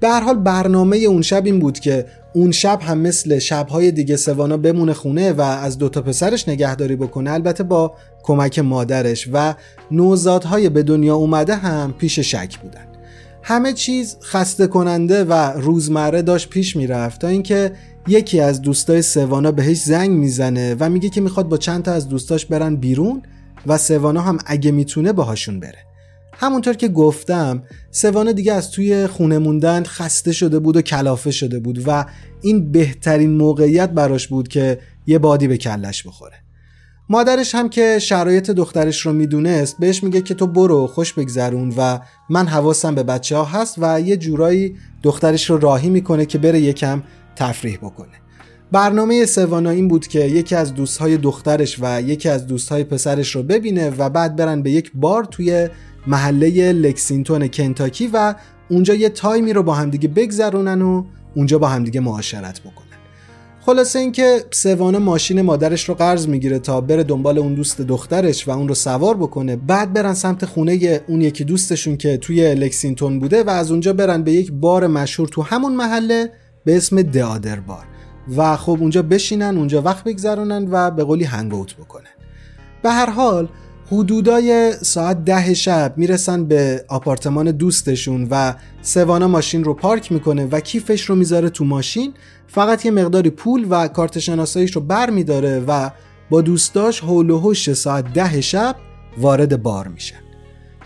به 0.00 0.08
هر 0.08 0.20
حال 0.20 0.38
برنامه 0.38 0.96
اون 0.96 1.22
شب 1.22 1.46
این 1.46 1.58
بود 1.58 1.78
که 1.80 2.06
اون 2.34 2.50
شب 2.50 2.78
هم 2.82 2.98
مثل 2.98 3.38
شبهای 3.38 3.92
دیگه 3.92 4.16
سوانا 4.16 4.56
بمونه 4.56 4.92
خونه 4.92 5.32
و 5.32 5.40
از 5.40 5.78
دوتا 5.78 6.02
پسرش 6.02 6.48
نگهداری 6.48 6.96
بکنه 6.96 7.32
البته 7.32 7.62
با 7.62 7.94
کمک 8.22 8.58
مادرش 8.58 9.28
و 9.32 9.54
نوزادهای 9.90 10.68
به 10.68 10.82
دنیا 10.82 11.16
اومده 11.16 11.54
هم 11.54 11.92
پیش 11.92 12.18
شک 12.18 12.58
بودن. 12.58 12.86
همه 13.42 13.72
چیز 13.72 14.16
خسته 14.22 14.66
کننده 14.66 15.24
و 15.24 15.32
روزمره 15.60 16.22
داشت 16.22 16.48
پیش 16.48 16.76
می‌رفت 16.76 17.20
تا 17.20 17.28
اینکه 17.28 17.72
یکی 18.08 18.40
از 18.40 18.62
دوستای 18.62 19.02
سوانا 19.02 19.52
بهش 19.52 19.76
زنگ 19.76 20.10
می‌زنه 20.10 20.76
و 20.80 20.88
میگه 20.88 21.08
که 21.08 21.20
می‌خواد 21.20 21.48
با 21.48 21.56
چند 21.56 21.82
تا 21.82 21.92
از 21.92 22.08
دوستاش 22.08 22.46
برن 22.46 22.76
بیرون 22.76 23.22
و 23.66 23.78
سوانا 23.78 24.20
هم 24.20 24.38
اگه 24.46 24.70
می‌تونه 24.70 25.12
باهاشون 25.12 25.60
بره. 25.60 25.87
همونطور 26.40 26.74
که 26.74 26.88
گفتم 26.88 27.62
سوانه 27.90 28.32
دیگه 28.32 28.52
از 28.52 28.70
توی 28.70 29.06
خونه 29.06 29.38
موندن 29.38 29.82
خسته 29.84 30.32
شده 30.32 30.58
بود 30.58 30.76
و 30.76 30.82
کلافه 30.82 31.30
شده 31.30 31.58
بود 31.60 31.82
و 31.86 32.06
این 32.42 32.72
بهترین 32.72 33.30
موقعیت 33.30 33.90
براش 33.90 34.28
بود 34.28 34.48
که 34.48 34.78
یه 35.06 35.18
بادی 35.18 35.48
به 35.48 35.56
کلش 35.56 36.02
بخوره. 36.02 36.36
مادرش 37.08 37.54
هم 37.54 37.68
که 37.68 37.98
شرایط 37.98 38.50
دخترش 38.50 39.06
رو 39.06 39.12
می‌دونست 39.12 39.76
بهش 39.78 40.02
میگه 40.02 40.20
که 40.20 40.34
تو 40.34 40.46
برو 40.46 40.86
خوش 40.86 41.12
بگذرون 41.12 41.74
و 41.76 41.98
من 42.30 42.46
حواسم 42.46 42.94
به 42.94 43.02
بچه 43.02 43.36
ها 43.36 43.44
هست 43.44 43.74
و 43.78 44.00
یه 44.00 44.16
جورایی 44.16 44.76
دخترش 45.02 45.50
رو 45.50 45.58
راهی 45.58 45.90
می‌کنه 45.90 46.26
که 46.26 46.38
بره 46.38 46.60
یکم 46.60 47.02
تفریح 47.36 47.76
بکنه. 47.76 48.12
برنامه 48.72 49.26
سوانا 49.26 49.70
این 49.70 49.88
بود 49.88 50.06
که 50.06 50.20
یکی 50.20 50.54
از 50.54 50.74
دوستهای 50.74 51.16
دخترش 51.16 51.78
و 51.80 52.02
یکی 52.02 52.28
از 52.28 52.46
دوستهای 52.46 52.84
پسرش 52.84 53.36
رو 53.36 53.42
ببینه 53.42 53.90
و 53.98 54.10
بعد 54.10 54.36
برن 54.36 54.62
به 54.62 54.70
یک 54.70 54.92
بار 54.94 55.24
توی 55.24 55.68
محله 56.08 56.72
لکسینتون 56.72 57.48
کنتاکی 57.48 58.10
و 58.12 58.34
اونجا 58.70 58.94
یه 58.94 59.08
تایمی 59.08 59.52
رو 59.52 59.62
با 59.62 59.74
همدیگه 59.74 60.08
بگذرونن 60.08 60.82
و 60.82 61.04
اونجا 61.34 61.58
با 61.58 61.68
همدیگه 61.68 62.00
معاشرت 62.00 62.60
بکنن. 62.60 62.88
خلاصه 63.60 63.98
اینکه 63.98 64.44
سوانا 64.50 64.98
ماشین 64.98 65.42
مادرش 65.42 65.88
رو 65.88 65.94
قرض 65.94 66.28
می‌گیره 66.28 66.58
تا 66.58 66.80
بره 66.80 67.02
دنبال 67.02 67.38
اون 67.38 67.54
دوست 67.54 67.80
دخترش 67.80 68.48
و 68.48 68.50
اون 68.50 68.68
رو 68.68 68.74
سوار 68.74 69.16
بکنه 69.16 69.56
بعد 69.56 69.92
برن 69.92 70.14
سمت 70.14 70.44
خونه 70.44 71.00
اون 71.08 71.20
یکی 71.20 71.44
دوستشون 71.44 71.96
که 71.96 72.16
توی 72.16 72.54
لکسینتون 72.54 73.18
بوده 73.18 73.42
و 73.42 73.50
از 73.50 73.70
اونجا 73.70 73.92
برن 73.92 74.22
به 74.22 74.32
یک 74.32 74.52
بار 74.52 74.86
مشهور 74.86 75.28
تو 75.28 75.42
همون 75.42 75.76
محله 75.76 76.30
به 76.64 76.76
اسم 76.76 77.02
دادر 77.02 77.60
بار 77.60 77.84
و 78.36 78.56
خب 78.56 78.76
اونجا 78.80 79.02
بشینن 79.02 79.58
اونجا 79.58 79.82
وقت 79.82 80.04
بگذرونن 80.04 80.68
و 80.70 80.90
به 80.90 81.04
قولی 81.04 81.24
هنگوت 81.24 81.76
بکنن. 81.76 82.10
به 82.82 82.90
هر 82.90 83.10
حال 83.10 83.48
حدودای 83.90 84.72
ساعت 84.72 85.24
ده 85.24 85.54
شب 85.54 85.94
می‌رسن 85.96 86.44
به 86.44 86.84
آپارتمان 86.88 87.50
دوستشون 87.50 88.28
و 88.30 88.54
سوانا 88.82 89.28
ماشین 89.28 89.64
رو 89.64 89.74
پارک 89.74 90.12
می‌کنه 90.12 90.46
و 90.46 90.60
کیفش 90.60 91.04
رو 91.04 91.14
می‌ذاره 91.14 91.50
تو 91.50 91.64
ماشین. 91.64 92.14
فقط 92.46 92.84
یه 92.84 92.90
مقداری 92.90 93.30
پول 93.30 93.66
و 93.70 93.88
کارت 93.88 94.18
شناساییش 94.18 94.76
رو 94.76 94.80
بر 94.80 95.10
میداره 95.10 95.64
و 95.68 95.90
با 96.30 96.40
دوستاش 96.40 97.00
حول 97.00 97.30
و 97.30 97.54
ساعت 97.54 98.12
ده 98.12 98.40
شب 98.40 98.76
وارد 99.18 99.62
بار 99.62 99.88
میشن. 99.88 100.20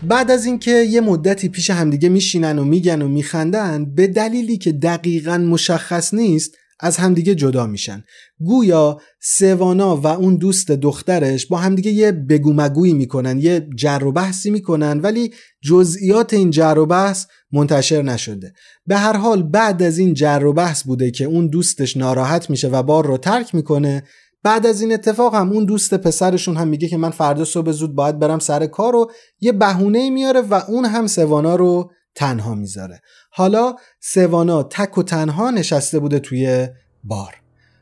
بعد 0.03 0.31
از 0.31 0.45
اینکه 0.45 0.71
یه 0.71 1.01
مدتی 1.01 1.49
پیش 1.49 1.69
همدیگه 1.69 2.09
میشینن 2.09 2.59
و 2.59 2.63
میگن 2.63 3.01
و 3.01 3.07
میخندن 3.07 3.85
به 3.85 4.07
دلیلی 4.07 4.57
که 4.57 4.71
دقیقا 4.71 5.37
مشخص 5.37 6.13
نیست 6.13 6.57
از 6.79 6.97
همدیگه 6.97 7.35
جدا 7.35 7.67
میشن. 7.67 8.03
گویا 8.39 8.97
سوانا 9.21 9.97
و 9.97 10.07
اون 10.07 10.35
دوست 10.35 10.71
دخترش 10.71 11.45
با 11.45 11.57
همدیگه 11.57 11.91
یه 11.91 12.11
بگو 12.11 12.53
مگویی 12.53 12.93
می‌کنن 12.93 13.39
یه 13.39 13.67
جر 13.75 14.03
و 14.03 14.11
بحثی 14.11 14.51
می‌کنن 14.51 14.99
ولی 14.99 15.33
جزئیات 15.63 16.33
این 16.33 16.49
جر 16.51 16.75
و 16.77 16.85
بحث 16.85 17.25
منتشر 17.51 18.01
نشده. 18.01 18.53
به 18.85 18.97
هر 18.97 19.17
حال 19.17 19.43
بعد 19.43 19.83
از 19.83 19.97
این 19.97 20.13
جر 20.13 20.45
و 20.45 20.53
بحث 20.53 20.83
بوده 20.83 21.11
که 21.11 21.25
اون 21.25 21.47
دوستش 21.47 21.97
ناراحت 21.97 22.49
میشه 22.49 22.67
و 22.67 22.83
بار 22.83 23.05
رو 23.05 23.17
ترک 23.17 23.55
می‌کنه 23.55 24.03
بعد 24.43 24.65
از 24.65 24.81
این 24.81 24.93
اتفاق 24.93 25.35
هم 25.35 25.51
اون 25.51 25.65
دوست 25.65 25.93
پسرشون 25.93 26.57
هم 26.57 26.67
میگه 26.67 26.87
که 26.87 26.97
من 26.97 27.09
فردا 27.09 27.45
صبح 27.45 27.71
زود 27.71 27.95
باید 27.95 28.19
برم 28.19 28.39
سر 28.39 28.65
کار 28.65 28.95
و 28.95 29.11
یه 29.39 29.51
بهونه 29.51 30.09
میاره 30.09 30.41
و 30.41 30.61
اون 30.67 30.85
هم 30.85 31.07
سوانا 31.07 31.55
رو 31.55 31.91
تنها 32.15 32.55
می‌ذاره. 32.55 33.01
حالا 33.31 33.75
سوانا 33.99 34.63
تک 34.63 34.97
و 34.97 35.03
تنها 35.03 35.51
نشسته 35.51 35.99
بوده 35.99 36.19
توی 36.19 36.67
بار. 37.03 37.35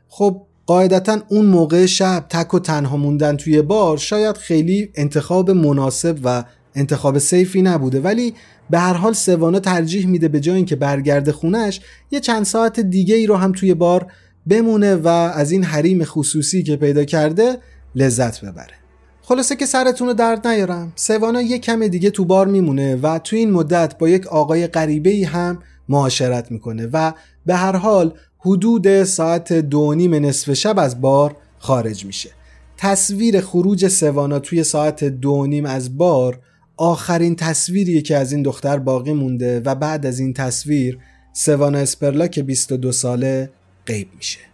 خب 0.08 0.46
قاعدتا 0.66 1.22
اون 1.28 1.46
موقع 1.46 1.86
شب 1.86 2.26
تک 2.28 2.54
و 2.54 2.58
تنها 2.58 2.96
موندن 2.96 3.36
توی 3.36 3.62
بار 3.62 3.96
شاید 3.96 4.36
خیلی 4.36 4.90
انتخاب 4.94 5.50
مناسب 5.50 6.18
و 6.24 6.44
انتخاب 6.74 7.18
سیفی 7.18 7.62
نبوده 7.62 8.00
ولی 8.00 8.34
به 8.70 8.78
هر 8.78 8.94
حال 8.94 9.12
سوانا 9.12 9.60
ترجیح 9.60 10.06
میده 10.06 10.28
به 10.28 10.40
جای 10.40 10.56
اینکه 10.56 10.76
برگرد 10.76 11.30
خونش 11.30 11.80
یه 12.10 12.20
چند 12.20 12.44
ساعت 12.44 12.80
دیگه 12.80 13.14
ای 13.14 13.26
رو 13.26 13.36
هم 13.36 13.52
توی 13.52 13.74
بار 13.74 14.12
بمونه 14.46 14.96
و 14.96 15.08
از 15.08 15.50
این 15.50 15.64
حریم 15.64 16.04
خصوصی 16.04 16.62
که 16.62 16.76
پیدا 16.76 17.04
کرده 17.04 17.58
لذت 17.94 18.44
ببره. 18.44 18.81
خلاصه 19.24 19.56
که 19.56 19.66
سرتون 19.66 20.08
رو 20.08 20.14
درد 20.14 20.46
نیارم. 20.46 20.92
سوانا 20.96 21.42
یه 21.42 21.58
کم 21.58 21.86
دیگه 21.86 22.10
تو 22.10 22.24
بار 22.24 22.46
میمونه 22.46 22.96
و 22.96 23.18
تو 23.18 23.36
این 23.36 23.50
مدت 23.50 23.98
با 23.98 24.08
یک 24.08 24.26
آقای 24.26 24.66
غریبه 24.66 25.10
ای 25.10 25.24
هم 25.24 25.58
معاشرت 25.88 26.50
می‌کنه 26.50 26.88
و 26.92 27.12
به 27.46 27.54
هر 27.54 27.76
حال 27.76 28.14
حدود 28.38 29.04
ساعت 29.04 29.52
دو 29.52 29.94
نیم 29.94 30.14
نصف 30.14 30.52
شب 30.52 30.78
از 30.78 31.00
بار 31.00 31.36
خارج 31.58 32.04
میشه. 32.04 32.30
تصویر 32.76 33.40
خروج 33.40 33.88
سوانا 33.88 34.38
توی 34.38 34.64
ساعت 34.64 35.04
دو 35.04 35.46
نیم 35.46 35.66
از 35.66 35.98
بار 35.98 36.40
آخرین 36.76 37.36
تصویریه 37.36 38.02
که 38.02 38.16
از 38.16 38.32
این 38.32 38.42
دختر 38.42 38.78
باقی 38.78 39.12
مونده 39.12 39.60
و 39.60 39.74
بعد 39.74 40.06
از 40.06 40.18
این 40.18 40.32
تصویر 40.32 40.98
سوانا 41.32 41.78
اسپرلا 41.78 42.26
که 42.26 42.42
22 42.42 42.92
ساله 42.92 43.50
غیب 43.86 44.08
میشه. 44.16 44.51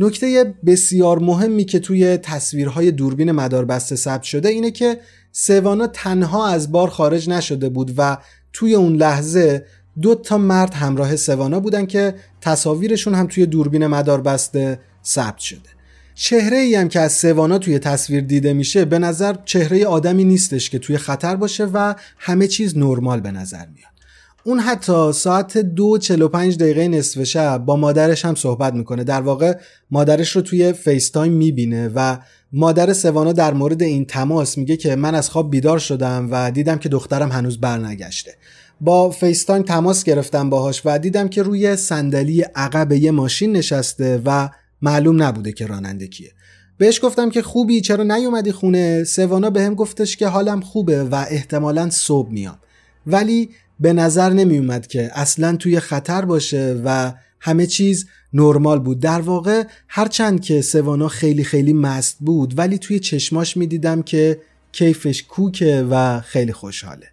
نکته 0.00 0.54
بسیار 0.66 1.18
مهمی 1.18 1.64
که 1.64 1.78
توی 1.78 2.16
تصویرهای 2.16 2.90
دوربین 2.90 3.32
مداربسته 3.32 3.96
ثبت 3.96 4.22
شده 4.22 4.48
اینه 4.48 4.70
که 4.70 5.00
سوانا 5.32 5.86
تنها 5.86 6.46
از 6.46 6.72
بار 6.72 6.88
خارج 6.88 7.28
نشده 7.28 7.68
بود 7.68 7.94
و 7.96 8.18
توی 8.52 8.74
اون 8.74 8.96
لحظه 8.96 9.66
دو 10.02 10.14
تا 10.14 10.38
مرد 10.38 10.74
همراه 10.74 11.16
سوانا 11.16 11.60
بودن 11.60 11.86
که 11.86 12.14
تصاویرشون 12.40 13.14
هم 13.14 13.26
توی 13.26 13.46
دوربین 13.46 13.86
مداربسته 13.86 14.80
ثبت 15.04 15.38
شده. 15.38 15.70
چهره 16.14 16.56
ای 16.56 16.74
هم 16.74 16.88
که 16.88 17.00
از 17.00 17.12
سوانا 17.12 17.58
توی 17.58 17.78
تصویر 17.78 18.20
دیده 18.20 18.52
میشه 18.52 18.84
به 18.84 18.98
نظر 18.98 19.36
چهره 19.44 19.86
آدمی 19.86 20.24
نیستش 20.24 20.70
که 20.70 20.78
توی 20.78 20.98
خطر 20.98 21.36
باشه 21.36 21.64
و 21.64 21.94
همه 22.18 22.46
چیز 22.46 22.78
نرمال 22.78 23.20
به 23.20 23.30
نظر 23.30 23.66
میاد. 23.74 23.99
اون 24.44 24.60
حتی 24.60 25.12
ساعت 25.12 25.58
دو 25.58 25.98
چهل 25.98 26.22
و 26.22 26.28
پنج 26.28 26.58
دقیقه 26.58 26.88
نصف 26.88 27.22
شب 27.22 27.58
با 27.58 27.76
مادرش 27.76 28.24
هم 28.24 28.34
صحبت 28.34 28.74
می‌کنه. 28.74 29.04
در 29.04 29.20
واقع 29.20 29.54
مادرش 29.90 30.36
رو 30.36 30.42
توی 30.42 30.72
FaceTime 30.72 31.32
می‌بینه 31.32 31.90
و 31.94 32.18
مادر 32.52 32.92
سوانا 32.92 33.32
در 33.32 33.54
مورد 33.54 33.82
این 33.82 34.04
تماس 34.04 34.58
میگه 34.58 34.76
که 34.76 34.96
من 34.96 35.14
از 35.14 35.30
خواب 35.30 35.50
بیدار 35.50 35.78
شدم 35.78 36.28
و 36.30 36.50
دیدم 36.50 36.78
که 36.78 36.88
دخترم 36.88 37.32
هنوز 37.32 37.60
برنگشته. 37.60 38.34
با 38.80 39.10
فیستایم 39.10 39.62
تماس 39.62 40.04
گرفتم 40.04 40.50
باهاش 40.50 40.82
و 40.84 40.98
دیدم 40.98 41.28
که 41.28 41.42
روی 41.42 41.76
صندلی 41.76 42.42
عقب 42.42 42.92
یه 42.92 43.10
ماشین 43.10 43.52
نشسته 43.52 44.22
و 44.24 44.48
معلوم 44.82 45.22
نبوده 45.22 45.52
که 45.52 45.66
راننده 45.66 46.06
کیه. 46.06 46.30
بهش 46.78 47.04
گفتم 47.04 47.30
که 47.30 47.42
خوبی 47.42 47.80
چرا 47.80 48.04
نیومدی 48.04 48.52
خونه؟ 48.52 49.04
سوانا 49.04 49.50
بهم 49.50 49.74
گفتش 49.74 50.16
که 50.16 50.28
حالم 50.28 50.60
خوبه 50.60 51.04
و 51.04 51.14
احتمالا 51.30 51.90
صبح 51.90 52.30
میام. 52.30 52.58
ولی 53.06 53.50
به 53.80 53.92
نظر 53.92 54.30
نمی 54.30 54.58
اومد 54.58 54.86
که 54.86 55.10
اصلا 55.14 55.56
توی 55.56 55.80
خطر 55.80 56.24
باشه 56.24 56.80
و 56.84 57.12
همه 57.40 57.66
چیز 57.66 58.06
نرمال 58.32 58.78
بود. 58.78 59.00
در 59.00 59.20
واقع 59.20 59.64
هرچند 59.88 60.40
که 60.40 60.62
سوانا 60.62 61.08
خیلی 61.08 61.44
خیلی 61.44 61.72
مست 61.72 62.16
بود 62.20 62.58
ولی 62.58 62.78
توی 62.78 62.98
چشماش 62.98 63.56
می‌دیدم 63.56 64.02
که 64.02 64.40
کیفش 64.72 65.22
کوکه 65.22 65.86
و 65.90 66.20
خیلی 66.20 66.52
خوشحاله. 66.52 67.06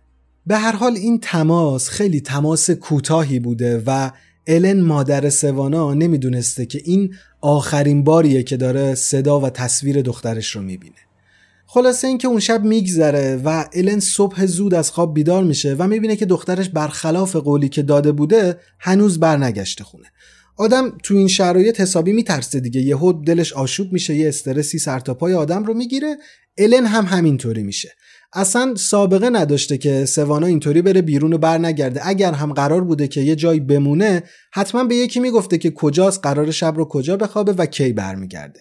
به 0.46 0.58
هر 0.58 0.76
حال 0.76 0.96
این 0.96 1.20
تماس 1.20 1.90
خیلی 1.90 2.22
تماس 2.22 2.70
کوتاهی 2.70 3.40
بوده 3.40 3.84
و 3.86 4.12
الن 4.48 4.82
مادر 4.82 5.30
سوانا 5.30 5.94
نمی‌دونسته 5.94 6.66
که 6.66 6.82
این 6.86 7.16
آخرین 7.42 8.04
باریه 8.04 8.44
که 8.44 8.58
داره 8.58 8.96
صدا 8.96 9.40
و 9.40 9.50
تصویر 9.50 10.02
دخترش 10.02 10.56
رو 10.56 10.62
می‌بینه. 10.62 11.07
خلاصه 11.70 12.08
اینکه 12.08 12.28
اون 12.28 12.40
شب 12.40 12.64
میگذره 12.64 13.42
و 13.46 13.66
الن 13.74 14.00
صبح 14.00 14.46
زود 14.46 14.74
از 14.74 14.92
خواب 14.92 15.14
بیدار 15.14 15.44
میشه 15.44 15.76
و 15.80 15.88
می‌بینه 15.88 16.16
که 16.16 16.26
دخترش 16.26 16.70
برخلاف 16.70 17.36
قولی 17.36 17.70
که 17.70 17.82
داده 17.82 18.12
بوده 18.12 18.60
هنوز 18.80 19.20
برنگشته 19.20 19.84
خونه. 19.84 20.06
آدم 20.58 20.98
تو 21.04 21.14
این 21.14 21.28
شرایط 21.28 21.82
حسابی 21.82 22.14
میترسه 22.14 22.60
دیگه. 22.60 22.82
یهو 22.82 23.14
دلش 23.14 23.54
آشوب 23.54 23.94
میشه 23.94 24.16
یه 24.16 24.28
استرسی 24.28 24.80
سرتاپای 24.80 25.34
آدم 25.34 25.64
رو 25.64 25.74
می‌گیره. 25.74 26.18
الن 26.58 26.86
هم 26.86 27.06
همینطوری 27.06 27.64
میشه. 27.64 27.92
اصلا 28.34 28.76
سابقه 28.76 29.30
نداشته 29.30 29.78
که 29.78 30.06
سوانا 30.06 30.48
اینطوری 30.48 30.82
بره 30.82 31.02
بیرون 31.02 31.34
و 31.34 31.38
بر 31.38 31.58
نگرده 31.58 32.08
اگر 32.08 32.32
هم 32.32 32.54
قرار 32.54 32.84
بوده 32.84 33.08
که 33.08 33.22
یه 33.22 33.36
جایی 33.36 33.60
بمونه 33.60 34.24
حتما 34.54 34.84
به 34.84 34.96
یکی 34.96 35.20
می‌گفته 35.20 35.58
که 35.58 35.72
کجاست 35.72 36.20
قرار 36.24 36.52
شب 36.52 36.74
رو 36.78 36.86
کجا 36.86 37.18
بخوابه 37.18 37.54
و 37.54 37.66
کی 37.66 37.94
برمیگرده. 37.94 38.60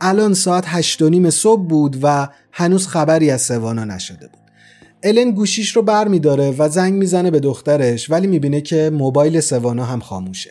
الان 0.00 0.34
ساعت 0.34 0.64
هشت 0.66 1.02
و 1.02 1.08
نیم 1.08 1.30
صبح 1.30 1.68
بود 1.68 1.96
و 2.02 2.28
هنوز 2.52 2.86
خبری 2.86 3.30
از 3.30 3.42
سوانا 3.42 3.84
نشده 3.84 4.26
بود. 4.28 4.40
الن 5.02 5.30
گوشیش 5.30 5.76
رو 5.76 5.82
بر 5.82 6.08
میداره 6.08 6.54
و 6.58 6.68
زنگ 6.68 6.94
می‌زنه 6.94 7.30
به 7.30 7.40
دخترش 7.40 8.10
ولی 8.10 8.26
می‌بینه 8.26 8.60
که 8.60 8.90
موبایل 8.90 9.40
سوانا 9.40 9.84
هم 9.84 10.00
خاموشه. 10.00 10.50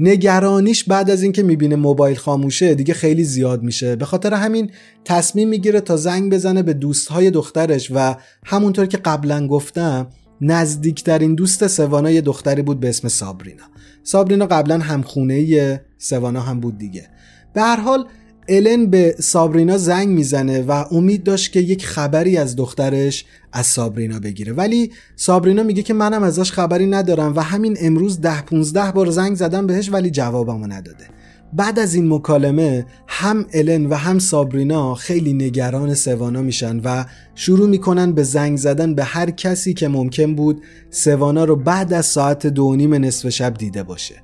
نگرانیش 0.00 0.84
بعد 0.84 1.10
از 1.10 1.22
اینکه 1.22 1.42
می‌بینه 1.42 1.76
موبایل 1.76 2.16
خاموشه 2.16 2.74
دیگه 2.74 2.94
خیلی 2.94 3.24
زیاد 3.24 3.62
میشه. 3.62 3.96
به 3.96 4.04
خاطر 4.04 4.34
همین 4.34 4.70
تصمیم 5.04 5.48
می‌گیره 5.48 5.80
تا 5.80 5.96
زنگ 5.96 6.32
بزنه 6.32 6.62
به 6.62 6.74
دوستهای 6.74 7.30
دخترش 7.30 7.90
و 7.94 8.16
همونطور 8.44 8.86
که 8.86 8.96
قبلا 8.96 9.46
گفتم 9.46 10.06
نزدیکترین 10.40 11.34
دوست 11.34 11.66
سوانا 11.66 12.10
یه 12.10 12.20
دختری 12.20 12.62
بود 12.62 12.80
به 12.80 12.88
اسم 12.88 13.08
سابرینا. 13.08 13.64
سابرینا 14.02 14.46
قبلا 14.46 14.78
همخونه 14.78 15.80
سوانا 15.98 16.40
هم 16.40 16.60
بود 16.60 16.78
دیگه. 16.78 17.08
به 17.54 17.60
هر 17.60 17.76
حال 17.76 18.06
الن 18.48 18.86
به 18.86 19.16
سابرینا 19.20 19.78
زنگ 19.78 20.08
می‌زنه 20.08 20.62
و 20.62 20.84
امید 20.90 21.24
داشت 21.24 21.52
که 21.52 21.60
یک 21.60 21.86
خبری 21.86 22.36
از 22.36 22.56
دخترش 22.56 23.24
از 23.52 23.66
سابرینا 23.66 24.18
بگیره. 24.18 24.52
ولی 24.52 24.92
سابرینا 25.16 25.62
میگه 25.62 25.82
که 25.82 25.94
منم 25.94 26.22
ازش 26.22 26.52
خبری 26.52 26.86
ندارم 26.86 27.36
و 27.36 27.40
همین 27.40 27.76
امروز 27.80 28.20
ده 28.20 28.42
15 28.42 28.92
بار 28.92 29.10
زنگ 29.10 29.34
زدم 29.34 29.66
بهش 29.66 29.92
ولی 29.92 30.10
جوابمو 30.10 30.66
نداده. 30.66 31.04
بعد 31.52 31.78
از 31.78 31.94
این 31.94 32.14
مکالمه 32.14 32.86
هم 33.08 33.46
الن 33.52 33.86
و 33.86 33.94
هم 33.94 34.18
سابرینا 34.18 34.94
خیلی 34.94 35.32
نگران 35.32 35.94
سوانا 35.94 36.42
میشن 36.42 36.80
و 36.80 37.04
شروع 37.34 37.68
می‌کنن 37.68 38.12
به 38.12 38.22
زنگ 38.22 38.58
زدن 38.58 38.94
به 38.94 39.04
هر 39.04 39.30
کسی 39.30 39.74
که 39.74 39.88
ممکن 39.88 40.34
بود 40.34 40.62
سوانا 40.90 41.44
رو 41.44 41.56
بعد 41.56 41.92
از 41.92 42.06
ساعت 42.06 42.46
دو 42.46 42.76
نیم 42.76 42.94
نصف 42.94 43.28
شب 43.28 43.54
دیده 43.54 43.82
باشه. 43.82 44.14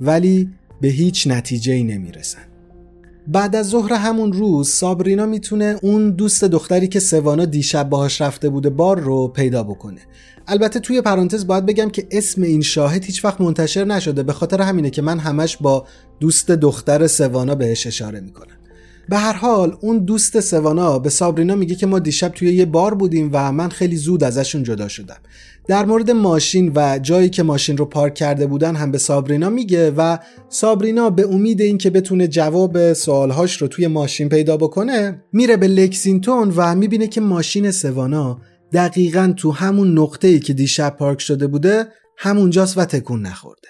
ولی 0.00 0.50
به 0.80 0.88
هیچ 0.88 1.26
نتیجه 1.26 1.72
ای 1.72 1.84
نمی‌رسن. 1.84 2.49
بعد 3.26 3.56
از 3.56 3.68
ظهر 3.68 3.92
همون 3.92 4.32
روز 4.32 4.70
سابرینا 4.70 5.26
می‌تونه 5.26 5.76
اون 5.82 6.10
دوست 6.10 6.44
دختری 6.44 6.88
که 6.88 7.00
سوانا 7.00 7.44
دیشب 7.44 7.88
باهاش 7.88 8.20
رفته 8.20 8.48
بوده 8.48 8.70
بار 8.70 9.00
رو 9.00 9.28
پیدا 9.28 9.62
بکنه. 9.62 10.00
البته 10.48 10.80
توی 10.80 11.00
پرانتز 11.00 11.46
باید 11.46 11.66
بگم 11.66 11.90
که 11.90 12.06
اسم 12.10 12.42
این 12.42 12.60
شاهد 12.60 13.04
هیچ 13.04 13.24
وقت 13.24 13.40
منتشر 13.40 13.84
نشده 13.84 14.22
به 14.22 14.32
خاطر 14.32 14.62
همینه 14.62 14.90
که 14.90 15.02
من 15.02 15.18
همش 15.18 15.56
با 15.56 15.86
دوست 16.20 16.50
دختر 16.50 17.06
سوانا 17.06 17.54
بهش 17.54 17.86
اشاره 17.86 18.20
می‌کنم. 18.20 18.56
به 19.08 19.18
هر 19.18 19.32
حال 19.32 19.76
اون 19.80 19.98
دوست 19.98 20.40
سوانا 20.40 20.98
به 20.98 21.10
سابرینا 21.10 21.54
میگه 21.54 21.74
که 21.74 21.86
ما 21.86 21.98
دیشب 21.98 22.28
توی 22.28 22.54
یه 22.54 22.66
بار 22.66 22.94
بودیم 22.94 23.30
و 23.32 23.52
من 23.52 23.68
خیلی 23.68 23.96
زود 23.96 24.24
ازشون 24.24 24.62
جدا 24.62 24.88
شدم. 24.88 25.16
در 25.68 25.84
مورد 25.84 26.10
ماشین 26.10 26.72
و 26.74 26.98
جایی 26.98 27.30
که 27.30 27.42
ماشین 27.42 27.76
رو 27.76 27.84
پارک 27.84 28.14
کرده 28.14 28.46
بودن 28.46 28.76
هم 28.76 28.90
به 28.90 28.98
سابرینا 28.98 29.50
میگه 29.50 29.90
و 29.90 30.18
سابرینا 30.48 31.10
به 31.10 31.28
امید 31.28 31.60
اینکه 31.60 31.90
بتونه 31.90 32.28
جواب 32.28 32.92
سوالهاش 32.92 33.62
رو 33.62 33.68
توی 33.68 33.86
ماشین 33.86 34.28
پیدا 34.28 34.56
بکنه 34.56 35.22
میره 35.32 35.56
به 35.56 35.68
لکسینتون 35.68 36.52
و 36.56 36.74
می‌بینه 36.74 37.06
که 37.06 37.20
ماشین 37.20 37.70
سوانا 37.70 38.40
دقیقا 38.72 39.34
تو 39.36 39.52
همون 39.52 39.98
نقطه 39.98 40.28
ای 40.28 40.40
که 40.40 40.52
دیشب 40.52 40.96
پارک 40.96 41.20
شده 41.20 41.46
بوده 41.46 41.86
همونجاست 42.18 42.78
و 42.78 42.84
تکون 42.84 43.22
نخورده. 43.22 43.68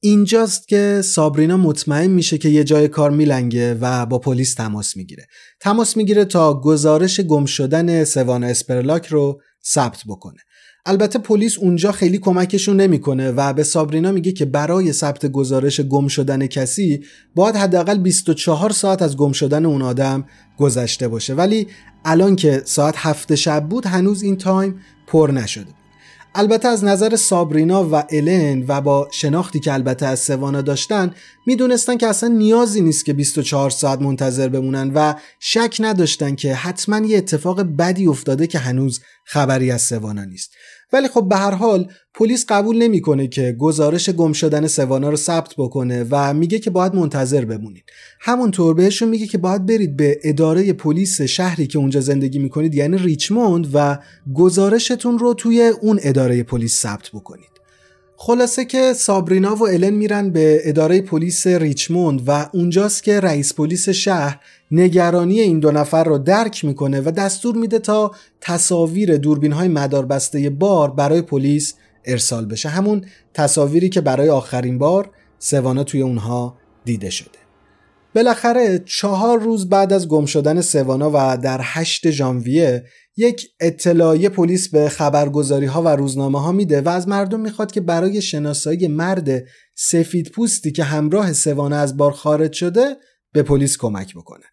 اینجاست 0.00 0.68
که 0.68 1.02
سابرینا 1.04 1.56
مطمئن 1.56 2.10
میشه 2.10 2.38
که 2.38 2.48
یه 2.48 2.64
جای 2.64 2.88
کار 2.88 3.10
میلنگه 3.10 3.74
و 3.74 4.06
با 4.06 4.18
پلیس 4.18 4.54
تماس 4.54 4.96
می‌گیره. 4.96 5.26
تماس 5.60 5.96
می‌گیره 5.96 6.24
تا 6.24 6.60
گزارش 6.60 7.20
گم 7.20 7.44
شدن 7.44 8.04
سوانا 8.04 8.46
اسپرلاک 8.46 9.06
رو 9.06 9.40
ثبت 9.64 10.02
بکنه. 10.08 10.38
البته 10.86 11.18
پلیس 11.18 11.58
اونجا 11.58 11.92
خیلی 11.92 12.18
کمکشون 12.18 12.76
نمی‌کنه 12.80 13.30
و 13.30 13.52
به 13.52 13.62
سابرینا 13.62 14.12
میگه 14.12 14.32
که 14.32 14.44
برای 14.44 14.92
ثبت 14.92 15.26
گزارش 15.26 15.80
گم 15.80 16.08
شدن 16.08 16.46
کسی 16.46 17.04
باید 17.34 17.56
حداقل 17.56 17.98
24 17.98 18.70
ساعت 18.70 19.02
از 19.02 19.16
گم 19.16 19.32
شدن 19.32 19.66
اون 19.66 19.82
آدم 19.82 20.26
گذشته 20.58 21.08
باشه. 21.08 21.34
ولی 21.34 21.66
الان 22.04 22.36
که 22.36 22.62
ساعت 22.64 22.94
هفت 22.96 23.34
شب 23.34 23.68
بود 23.68 23.86
هنوز 23.86 24.22
این 24.22 24.36
time 24.36 24.80
پر 25.06 25.30
نشده 25.34 25.77
البته 26.38 26.68
از 26.68 26.84
نظر 26.84 27.16
سابرینا 27.16 27.84
و 27.84 27.94
الن 28.10 28.64
و 28.68 28.80
با 28.80 29.08
شناختی 29.10 29.60
که 29.60 29.72
البته 29.72 30.06
از 30.06 30.20
سوانا 30.20 30.62
داشتن 30.62 31.14
می‌دونستن 31.46 31.96
که 31.96 32.06
اصلا 32.06 32.28
نیازی 32.28 32.80
نیست 32.80 33.04
که 33.04 33.12
24 33.12 33.70
ساعت 33.70 34.02
منتظر 34.02 34.48
بمونن 34.48 34.90
و 34.94 35.14
شک 35.40 35.76
نداشتن 35.80 36.34
که 36.34 36.54
حتما 36.54 37.06
یه 37.06 37.18
اتفاق 37.18 37.62
بدی 37.62 38.06
افتاده 38.06 38.46
که 38.46 38.58
هنوز 38.58 39.00
خبری 39.24 39.70
از 39.70 39.82
سوانا 39.82 40.24
نیست. 40.24 40.50
ولی 40.92 41.08
خب 41.08 41.28
به 41.28 41.36
هر 41.36 41.50
حال 41.50 41.88
پلیس 42.14 42.46
قبول 42.48 42.76
نمی‌کنه 42.82 43.28
که 43.28 43.56
گزارش 43.58 44.10
گم 44.10 44.32
شدن 44.32 44.66
سوانا 44.66 45.10
رو 45.10 45.16
ثبت 45.16 45.54
بکنه 45.58 46.06
و 46.10 46.34
میگه 46.34 46.58
که 46.58 46.70
باید 46.70 46.94
منتظر 46.94 47.44
بمونید. 47.44 47.84
همونطور 48.20 48.74
بهشون 48.74 49.08
میگه 49.08 49.26
که 49.26 49.38
باید 49.38 49.66
برید 49.66 49.96
به 49.96 50.18
اداره 50.24 50.72
پلیس 50.72 51.20
شهری 51.20 51.66
که 51.66 51.78
اونجا 51.78 52.00
زندگی 52.00 52.38
می‌کنید 52.38 52.74
یعنی 52.74 52.98
ریچموند 52.98 53.68
و 53.74 53.98
گزارشتون 54.34 55.18
رو 55.18 55.34
توی 55.34 55.72
اون 55.80 56.00
اداره 56.02 56.42
پلیس 56.42 56.80
ثبت 56.80 57.10
بکنید. 57.14 57.58
خلاصه 58.20 58.64
که 58.64 58.92
سابرینا 58.92 59.54
و 59.54 59.68
الن 59.68 59.90
میرن 59.90 60.30
به 60.30 60.60
اداره 60.64 61.00
پلیس 61.00 61.46
ریچموند 61.46 62.22
و 62.26 62.48
اونجاست 62.52 63.02
که 63.02 63.20
رئیس 63.20 63.54
پلیس 63.54 63.88
شهر 63.88 64.40
نگرانی 64.70 65.40
این 65.40 65.60
دو 65.60 65.70
نفر 65.70 66.04
رو 66.04 66.18
درک 66.18 66.64
می‌کنه 66.64 67.00
و 67.00 67.10
دستور 67.10 67.56
میده 67.56 67.78
تا 67.78 68.10
تصاویر 68.40 69.16
دوربین 69.16 69.52
های 69.52 69.68
مداربسته 69.68 70.50
بار 70.50 70.90
برای 70.90 71.22
پلیس 71.22 71.74
ارسال 72.04 72.46
بشه. 72.46 72.68
همون 72.68 73.04
تصاویری 73.34 73.88
که 73.88 74.00
برای 74.00 74.28
آخرین 74.28 74.78
بار 74.78 75.10
سوانا 75.38 75.84
توی 75.84 76.02
اونها 76.02 76.56
دیده 76.84 77.10
شده. 77.10 77.38
بالاخره 78.14 78.82
چهار 78.86 79.38
روز 79.38 79.68
بعد 79.68 79.92
از 79.92 80.08
گم 80.08 80.26
شدن 80.26 80.60
سوانا 80.60 81.10
و 81.14 81.36
در 81.36 81.60
8 81.62 82.10
ژانویه 82.10 82.84
یک 83.16 83.50
اطلاعیه 83.60 84.28
پلیس 84.28 84.68
به 84.68 84.88
خبرگزاری 84.88 85.66
ها 85.66 85.82
و 85.82 85.88
روزنامه 85.88 86.40
ها 86.40 86.52
میده 86.52 86.80
و 86.80 86.88
از 86.88 87.08
مردم 87.08 87.40
می‌خواد 87.40 87.72
که 87.72 87.80
برای 87.80 88.22
شناسایی 88.22 88.88
مرد 88.88 89.44
سفید 89.74 90.30
پوستی 90.30 90.72
که 90.72 90.84
همراه 90.84 91.32
سوانا 91.32 91.76
از 91.76 91.96
بار 91.96 92.12
خارج 92.12 92.52
شده 92.52 92.96
به 93.32 93.42
پلیس 93.42 93.76
کمک 93.76 94.14
بکنن 94.14 94.48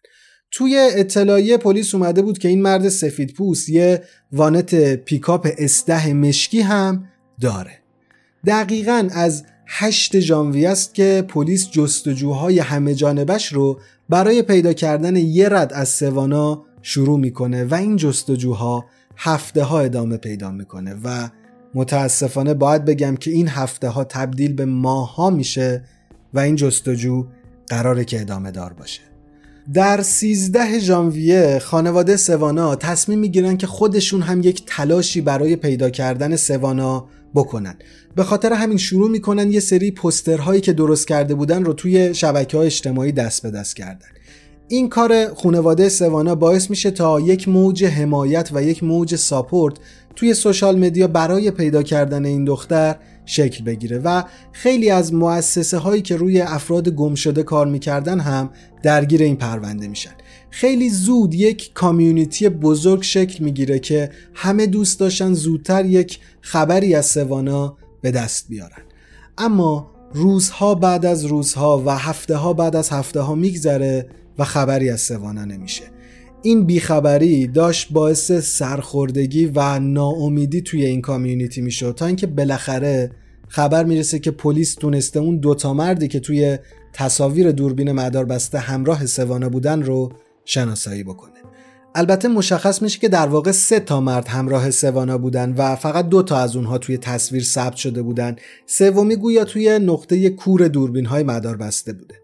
توی 0.50 0.90
اطلاعیه 0.92 1.56
پلیس 1.56 1.94
اومده 1.94 2.22
بود 2.22 2.38
که 2.38 2.48
این 2.48 2.62
مرد 2.62 2.88
سفید 2.88 3.34
پوست 3.34 3.68
یه 3.68 4.02
وانت 4.32 4.94
پیکاپ 4.94 5.48
اسده 5.58 6.12
مشکی 6.12 6.60
هم 6.60 7.04
داره. 7.40 7.78
دقیقا 8.46 9.08
از 9.12 9.44
8 9.66 10.20
ژانویه 10.20 10.68
است 10.68 10.94
که 10.94 11.24
پلیس 11.28 11.70
جستجوهای 11.70 12.58
همه 12.58 12.94
جانبش 12.94 13.52
رو 13.52 13.80
برای 14.08 14.42
پیدا 14.42 14.72
کردن 14.72 15.16
یه 15.16 15.48
رد 15.48 15.72
از 15.72 15.88
سوانا 15.88 16.64
شروع 16.82 17.18
می‌کنه 17.18 17.64
و 17.64 17.74
این 17.74 17.96
جستجوها 17.96 18.84
هفته 19.16 19.62
ها 19.62 19.80
ادامه 19.80 20.16
پیدا 20.16 20.50
می‌کنه 20.50 20.94
و 21.04 21.28
متاسفانه 21.74 22.54
باید 22.54 22.84
بگم 22.84 23.16
که 23.16 23.30
این 23.30 23.48
هفته 23.48 23.88
ها 23.88 24.04
تبدیل 24.04 24.52
به 24.52 24.64
ماه 24.64 25.14
ها 25.14 25.30
میشه 25.30 25.84
و 26.34 26.38
این 26.38 26.56
جستجو 26.56 27.26
قراره 27.68 28.04
که 28.04 28.20
ادامه 28.20 28.50
دار 28.50 28.72
باشه. 28.72 29.05
در 29.74 30.02
13 30.02 30.78
ژانویه 30.78 31.58
خانواده 31.58 32.16
سوانا 32.16 32.76
تصمیم 32.76 33.18
می‌گیرن 33.18 33.56
که 33.56 33.66
خودشون 33.66 34.22
هم 34.22 34.40
یک 34.40 34.62
تلاشی 34.66 35.20
برای 35.20 35.56
پیدا 35.56 35.90
کردن 35.90 36.36
سوانا 36.36 37.08
بکنن. 37.34 37.76
به 38.16 38.24
خاطر 38.24 38.52
همین 38.52 38.78
شروع 38.78 39.10
می‌کنن 39.10 39.52
یه 39.52 39.60
سری 39.60 39.90
پسترهایی 39.90 40.60
که 40.60 40.72
درست 40.72 41.08
کرده 41.08 41.34
بودن 41.34 41.64
رو 41.64 41.72
توی 41.72 42.14
شبکه 42.14 42.56
های 42.56 42.66
اجتماعی 42.66 43.12
دست 43.12 43.42
به 43.42 43.50
دست 43.50 43.76
کردن. 43.76 44.06
این 44.68 44.88
کار 44.88 45.34
خانواده 45.34 45.88
سوانا 45.88 46.34
باعث 46.34 46.70
میشه 46.70 46.90
تا 46.90 47.20
یک 47.20 47.48
موج 47.48 47.84
حمایت 47.84 48.50
و 48.52 48.62
یک 48.62 48.84
موج 48.84 49.16
ساپورت 49.16 49.74
توی 50.16 50.34
سوشال 50.34 50.78
مدیا 50.78 51.08
برای 51.08 51.50
پیدا 51.50 51.82
کردن 51.82 52.24
این 52.24 52.44
دختر 52.44 52.96
شکل 53.26 53.64
بگیره 53.64 53.98
و 53.98 54.22
خیلی 54.52 54.90
از 54.90 55.14
مؤسسه 55.14 55.78
هایی 55.78 56.02
که 56.02 56.16
روی 56.16 56.40
افراد 56.40 56.88
گم 56.88 57.14
شده 57.14 57.42
کار 57.42 57.66
می‌کردن 57.66 58.20
هم 58.20 58.50
درگیر 58.82 59.22
این 59.22 59.36
پرونده 59.36 59.88
میشن. 59.88 60.14
خیلی 60.50 60.90
زود 60.90 61.34
یک 61.34 61.72
کامیونیتی 61.74 62.48
بزرگ 62.48 63.02
شکل 63.02 63.44
می‌گیره 63.44 63.78
که 63.78 64.10
همه 64.34 64.66
دوست 64.66 65.00
داشتن 65.00 65.32
زودتر 65.32 65.84
یک 65.84 66.20
خبری 66.40 66.94
از 66.94 67.06
سوانا 67.06 67.76
به 68.00 68.10
دست 68.10 68.48
بیارن. 68.48 68.82
اما 69.38 69.90
روزها 70.12 70.74
بعد 70.74 71.06
از 71.06 71.24
روزها 71.24 71.82
و 71.86 71.90
هفته 71.90 72.36
ها 72.36 72.52
بعد 72.52 72.76
از 72.76 72.90
هفته 72.90 73.20
ها 73.20 73.34
میگذره 73.34 74.06
و 74.38 74.44
خبری 74.44 74.90
از 74.90 75.00
سوانا 75.00 75.44
نمیشه. 75.44 75.82
این 76.46 76.64
بیخبری 76.64 77.46
داشت 77.46 77.92
باعث 77.92 78.32
سرخوردگی 78.32 79.46
و 79.54 79.78
ناامیدی 79.78 80.60
توی 80.60 80.84
این 80.84 81.00
کامیونیتی 81.00 81.60
می‌شد. 81.60 81.94
تا 81.94 82.06
اینکه 82.06 82.26
بالاخره 82.26 83.10
خبر 83.48 83.84
می‌رسه 83.84 84.18
که 84.18 84.30
پلیس 84.30 84.74
تونسته 84.74 85.20
اون 85.20 85.36
دوتا 85.36 85.74
مردی 85.74 86.08
که 86.08 86.20
توی 86.20 86.58
تصاویر 86.92 87.52
دوربین 87.52 87.92
مدار 87.92 88.24
بسته 88.24 88.58
همراه 88.58 89.06
سوانا 89.06 89.48
بودن 89.48 89.82
رو 89.82 90.12
شناسایی 90.44 91.04
بکنه. 91.04 91.32
البته 91.94 92.28
مشخص 92.28 92.82
میشه 92.82 92.98
که 92.98 93.08
در 93.08 93.26
واقع 93.26 93.50
سه 93.50 93.80
تا 93.80 94.00
مرد 94.00 94.28
همراه 94.28 94.70
سوانا 94.70 95.18
بودن 95.18 95.54
و 95.56 95.76
فقط 95.76 96.08
دو 96.08 96.22
تا 96.22 96.36
از 96.36 96.56
اونها 96.56 96.78
توی 96.78 96.98
تصویر 96.98 97.42
ثبت 97.42 97.76
شده 97.76 98.02
بودن. 98.02 98.36
سومی 98.66 99.16
گویا 99.16 99.44
توی 99.44 99.78
نقطه 99.78 100.30
کور 100.30 100.68
دوربین 100.68 101.06
های 101.06 101.22
مدار 101.22 101.56
بسته 101.56 101.92
بوده. 101.92 102.14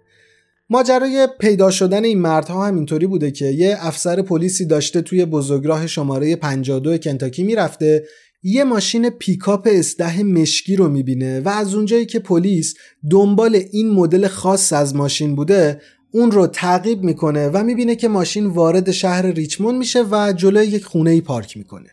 ماجرای 0.72 1.28
پیدا 1.40 1.70
شدن 1.70 2.04
این 2.04 2.20
مردها 2.20 2.66
همینطوری 2.66 3.06
بوده 3.06 3.30
که 3.30 3.46
یه 3.46 3.76
افسر 3.80 4.22
پلیسی 4.22 4.66
داشته 4.66 5.02
توی 5.02 5.24
بزرگراه 5.24 5.86
شماره 5.86 6.36
52 6.36 6.98
کنتاکی 6.98 7.44
می‌رفته 7.44 8.04
یه 8.42 8.64
ماشین 8.64 9.10
پیکاپ 9.10 9.68
اسده 9.72 10.22
مشکی 10.22 10.76
رو 10.76 10.88
می‌بینه 10.88 11.40
و 11.40 11.48
از 11.48 11.74
اونجایی 11.74 12.06
که 12.06 12.18
پلیس 12.18 12.74
دنبال 13.10 13.62
این 13.72 13.90
مدل 13.90 14.28
خاص 14.28 14.72
از 14.72 14.96
ماشین 14.96 15.36
بوده 15.36 15.80
اون 16.12 16.30
رو 16.30 16.46
تعقیب 16.46 17.02
می‌کنه 17.02 17.48
و 17.48 17.62
می‌بینه 17.62 17.96
که 17.96 18.08
ماشین 18.08 18.46
وارد 18.46 18.90
شهر 18.90 19.26
ریچموند 19.26 19.78
میشه 19.78 20.04
و 20.10 20.32
جلوی 20.36 20.66
یک 20.66 20.84
خونه 20.84 21.10
ای 21.10 21.20
پارک 21.20 21.56
می‌کنه. 21.56 21.88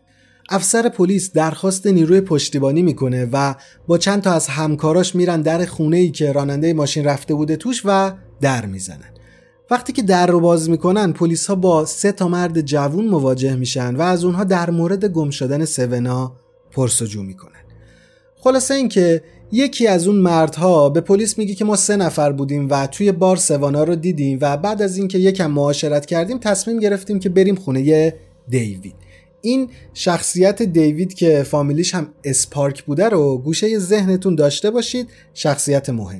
افسر 0.50 0.90
پلیس 0.90 1.32
درخواست 1.32 1.88
نیروی 1.88 2.22
پشتیبانی 2.22 2.82
می‌کنه 2.82 3.30
و 3.34 3.56
با 3.88 3.98
چند 3.98 4.22
تا 4.22 4.34
از 4.34 4.48
همکاراش 4.48 5.16
میرن 5.16 5.42
در 5.42 5.66
خونه 5.66 5.98
ای 5.98 6.12
که 6.12 6.32
راننده 6.32 6.74
ماشین 6.74 7.06
رفته 7.06 7.34
بوده 7.34 7.56
توش 7.56 7.82
و 7.86 8.12
در 8.42 8.66
می‌زنن. 8.66 9.14
وقتی 9.72 9.94
که 9.94 10.02
در 10.02 10.28
رو 10.28 10.40
باز 10.40 10.70
می‌کنن 10.70 11.14
پلیس 11.14 11.48
ها 11.48 11.56
با 11.56 11.86
سه 11.86 12.12
تا 12.12 12.28
مرد 12.28 12.62
جوون 12.62 13.08
مواجه 13.08 13.56
میشن 13.56 13.96
و 13.96 14.02
از 14.02 14.24
اونها 14.24 14.44
در 14.44 14.70
مورد 14.70 15.06
گم 15.06 15.30
شدن 15.30 15.66
سونا 15.66 16.36
پرسجو 16.72 17.24
می‌کنن. 17.24 17.52
خلاصه 18.36 18.74
اینکه 18.74 19.24
یکی 19.52 19.88
از 19.88 20.08
اون 20.08 20.16
مردها 20.18 20.90
به 20.90 21.02
پلیس 21.02 21.38
میگه 21.38 21.56
که 21.56 21.66
ما 21.66 21.76
سه 21.76 21.96
نفر 21.96 22.32
بودیم 22.32 22.68
و 22.70 22.88
توی 22.88 23.12
بار 23.12 23.36
سوانا 23.36 23.84
رو 23.84 23.96
دیدیم 23.96 24.38
و 24.42 24.58
بعد 24.58 24.82
از 24.82 24.98
اینکه 24.98 25.18
یکم 25.18 25.52
معاشرت 25.52 26.06
کردیم 26.06 26.38
تصمیم 26.38 26.80
گرفتیم 26.80 27.20
که 27.20 27.30
بریم 27.30 27.56
خونه 27.56 28.14
دیوید. 28.48 28.96
این 29.42 29.70
شخصیت 29.94 30.62
دیوید 30.62 31.14
که 31.14 31.44
فامیلیش 31.44 31.96
هم 31.96 32.08
اسپارک 32.24 32.84
بوده 32.84 33.10
رو 33.10 33.38
گوشه 33.38 33.80
ذهنتون 33.80 34.36
داشته 34.36 34.72
باشید 34.72 35.10
شخصیت 35.34 35.90
مهم. 35.90 36.20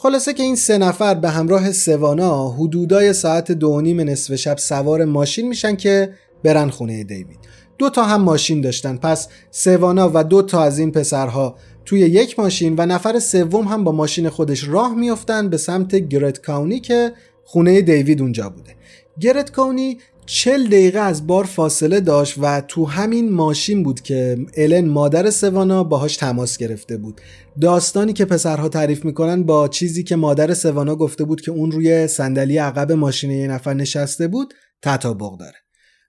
خلاصه 0.00 0.34
که 0.34 0.42
این 0.42 0.56
سه 0.56 0.78
نفر 0.78 1.14
به 1.14 1.30
همراه 1.30 1.72
سوانا 1.72 2.48
حدودای 2.48 3.12
ساعت 3.12 3.52
دو 3.52 3.80
نیم 3.80 4.00
نصف 4.00 4.34
شب 4.34 4.58
سوار 4.58 5.04
ماشین 5.04 5.48
میشن 5.48 5.76
که 5.76 6.14
برن 6.44 6.70
خونه 6.70 7.04
دیوید. 7.04 7.38
دو 7.78 7.90
تا 7.90 8.04
هم 8.04 8.20
ماشین 8.20 8.60
داشتن. 8.60 8.96
پس 8.96 9.28
سوانا 9.50 10.10
و 10.14 10.24
دو 10.24 10.42
تا 10.42 10.62
از 10.62 10.78
این 10.78 10.92
پسرها 10.92 11.56
توی 11.84 12.00
یک 12.00 12.38
ماشین 12.38 12.74
و 12.78 12.86
نفر 12.86 13.18
سوم 13.18 13.68
هم 13.68 13.84
با 13.84 13.92
ماشین 13.92 14.28
خودش 14.28 14.68
راه 14.68 14.94
میافتن 14.94 15.48
به 15.48 15.56
سمت 15.56 15.94
گرت 15.94 16.40
کاونی 16.40 16.80
که 16.80 17.12
خونه 17.44 17.80
دیوید 17.80 18.20
اونجا 18.22 18.48
بوده. 18.48 18.76
گرت 19.20 19.50
کاونی 19.50 19.98
چل 20.30 20.66
دقیقه 20.66 20.98
از 20.98 21.26
بار 21.26 21.44
فاصله 21.44 22.00
داشت 22.00 22.34
و 22.38 22.60
تو 22.60 22.84
همین 22.84 23.32
ماشین 23.32 23.82
بود 23.82 24.00
که 24.00 24.38
الن 24.56 24.88
مادر 24.88 25.30
سوانا 25.30 25.84
باهاش 25.84 26.16
تماس 26.16 26.56
گرفته 26.56 26.96
بود. 26.96 27.20
داستانی 27.60 28.12
که 28.12 28.24
پسرها 28.24 28.68
تعریف 28.68 29.04
می‌کنن 29.04 29.42
با 29.42 29.68
چیزی 29.68 30.04
که 30.04 30.16
مادر 30.16 30.54
سوانا 30.54 30.96
گفته 30.96 31.24
بود 31.24 31.40
که 31.40 31.50
اون 31.50 31.70
روی 31.70 32.06
صندلی 32.06 32.58
عقب 32.58 32.92
ماشین 32.92 33.30
یه 33.30 33.48
نفر 33.48 33.74
نشسته 33.74 34.28
بود 34.28 34.54
تطابق 34.82 35.38
داره. 35.38 35.56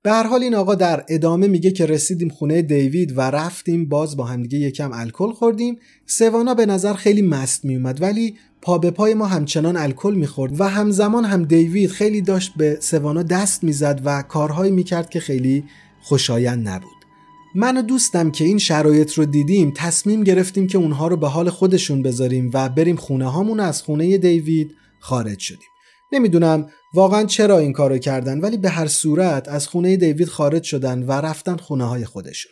به 0.03 0.11
هر 0.11 0.27
حال 0.27 0.43
این 0.43 0.55
آقا 0.55 0.75
در 0.75 1.05
ادامه 1.09 1.47
میگه 1.47 1.71
که 1.71 1.85
رسیدیم 1.85 2.29
خونه 2.29 2.61
دیوید 2.61 3.17
و 3.17 3.21
رفتیم 3.21 3.89
باز 3.89 4.17
با 4.17 4.23
همدیگه 4.23 4.57
یکم 4.57 4.91
الکل 4.93 5.31
خوردیم. 5.31 5.77
سوانا 6.05 6.53
به 6.53 6.65
نظر 6.65 6.93
خیلی 6.93 7.21
مست 7.21 7.65
میومد 7.65 8.01
ولی 8.01 8.35
پا 8.61 8.77
به 8.77 8.91
پای 8.91 9.13
ما 9.13 9.25
همچنان 9.25 9.77
الکل 9.77 10.13
می‌خورد 10.15 10.61
و 10.61 10.63
همزمان 10.63 11.25
هم 11.25 11.43
دیوید 11.43 11.89
خیلی 11.89 12.21
داشت 12.21 12.53
به 12.57 12.77
سوانا 12.81 13.23
دست 13.23 13.63
می‌زد 13.63 14.01
و 14.05 14.21
کارهایی 14.21 14.71
می‌کرد 14.71 15.09
که 15.09 15.19
خیلی 15.19 15.63
خوشایند 16.01 16.67
نبود. 16.67 16.99
من 17.55 17.77
و 17.77 17.81
دوستم 17.81 18.31
که 18.31 18.45
این 18.45 18.57
شرایط 18.57 19.13
رو 19.13 19.25
دیدیم 19.25 19.73
تصمیم 19.75 20.23
گرفتیم 20.23 20.67
که 20.67 20.77
اونها 20.77 21.07
رو 21.07 21.17
به 21.17 21.27
حال 21.27 21.49
خودشون 21.49 22.03
بذاریم 22.03 22.51
و 22.53 22.69
بریم 22.69 22.95
خونه 22.95 23.31
هامون 23.31 23.59
از 23.59 23.81
خونه 23.81 24.17
دیوید 24.17 24.75
خارج 24.99 25.39
شدیم. 25.39 25.67
نمی‌دونم 26.11 26.69
واقعا 26.93 27.23
چرا 27.23 27.57
این 27.57 27.73
کارو 27.73 27.97
کردن 27.97 28.39
ولی 28.39 28.57
به 28.57 28.69
هر 28.69 28.87
صورت 28.87 29.47
از 29.47 29.67
خونه 29.67 29.97
دیوید 29.97 30.27
خارج 30.27 30.63
شدن 30.63 31.03
و 31.03 31.11
رفتن 31.11 31.57
خونه 31.57 31.83
های 31.83 32.05
خودشون. 32.05 32.51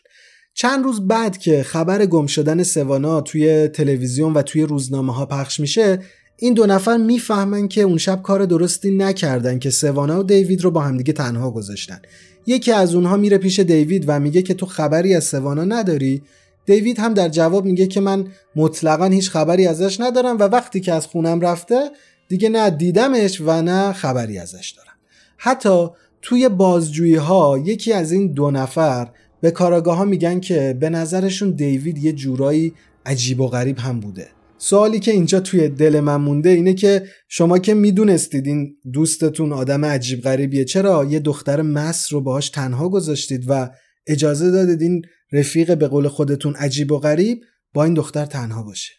چند 0.54 0.84
روز 0.84 1.08
بعد 1.08 1.38
که 1.38 1.64
خبر 1.64 2.06
گم 2.06 2.26
شدن 2.26 2.64
سوانا 2.64 3.22
توی 3.22 3.68
تلویزیون 3.68 4.34
و 4.34 4.42
توی 4.42 4.62
روزنامه 4.62 5.14
ها 5.14 5.26
پخش 5.26 5.60
میشه 5.60 6.00
این 6.40 6.54
دو 6.54 6.66
نفر 6.66 6.98
می‌فهمن 6.98 7.68
که 7.68 7.82
اون 7.82 7.98
شب 7.98 8.22
کار 8.22 8.46
درستی 8.46 8.92
نکردن 8.92 9.60
که 9.60 9.70
سوانا 9.70 10.20
و 10.20 10.24
دیوید 10.24 10.64
رو 10.64 10.72
با 10.72 10.82
همدیگه 10.82 11.14
تنها 11.14 11.52
گذاشتن. 11.52 12.02
یکی 12.48 12.72
از 12.72 12.96
اونها 12.96 13.18
میره 13.18 13.38
پیش 13.38 13.60
دیوید 13.60 14.04
و 14.08 14.20
میگه 14.20 14.42
که 14.42 14.54
تو 14.54 14.66
خبری 14.66 15.16
از 15.16 15.24
سوانا 15.24 15.64
نداری؟ 15.64 16.22
دیوید 16.66 17.00
هم 17.00 17.14
در 17.14 17.30
جواب 17.30 17.66
میگه 17.66 17.88
که 17.88 18.00
من 18.00 18.28
مطلقا 18.56 19.06
هیچ 19.06 19.30
خبری 19.30 19.68
ازش 19.68 20.00
ندارم 20.00 20.38
و 20.38 20.44
وقتی 20.44 20.80
که 20.80 20.94
از 20.94 21.08
خونم 21.08 21.42
رفته 21.42 21.92
دیگه 22.28 22.50
نه 22.50 22.70
دیدمش 22.70 23.42
و 23.42 23.62
نه 23.62 23.94
خبری 23.94 24.38
ازش 24.40 24.74
دارم. 24.78 24.98
حتی 25.38 25.88
توی 26.22 26.50
بازجویی 26.50 27.16
ها 27.16 27.58
یکی 27.66 27.94
از 27.94 28.12
این 28.12 28.32
دو 28.34 28.52
نفر 28.52 29.08
به 29.42 29.52
کاراگاه 29.52 29.98
ها 29.98 30.06
میگن 30.06 30.40
که 30.40 30.78
به 30.80 30.90
نظرشون 30.90 31.52
دیوید 31.52 31.98
یه 31.98 32.14
جورایی 32.14 32.74
عجیب 33.06 33.42
و 33.42 33.48
غریب 33.48 33.80
هم 33.80 34.00
بوده. 34.00 34.28
سوالی 34.58 35.00
که 35.00 35.12
اینجا 35.12 35.40
توی 35.40 35.70
دل 35.70 36.00
من 36.00 36.16
مونده 36.16 36.50
اینه 36.50 36.74
که 36.74 37.04
شما 37.28 37.60
که 37.60 37.74
می‌دونستید 37.74 38.48
این 38.48 38.76
دوستتون 38.94 39.54
آدم 39.54 39.86
عجیب 39.86 40.22
غریبیه 40.22 40.66
چرا 40.66 41.06
یه 41.06 41.20
دختر 41.20 41.62
مس 41.62 42.14
رو 42.14 42.22
باهاش 42.22 42.50
تنها 42.50 42.90
گذاشتید 42.90 43.44
و 43.48 43.70
اجازه 44.08 44.52
دادید 44.52 44.82
این 44.82 45.02
رفیق 45.32 45.78
به 45.78 45.88
قول 45.88 46.08
خودتون 46.08 46.56
عجیب 46.56 46.92
و 46.92 47.00
غریب 47.00 47.42
با 47.74 47.84
این 47.84 47.94
دختر 47.94 48.26
تنها 48.26 48.64
باشه؟ 48.64 48.94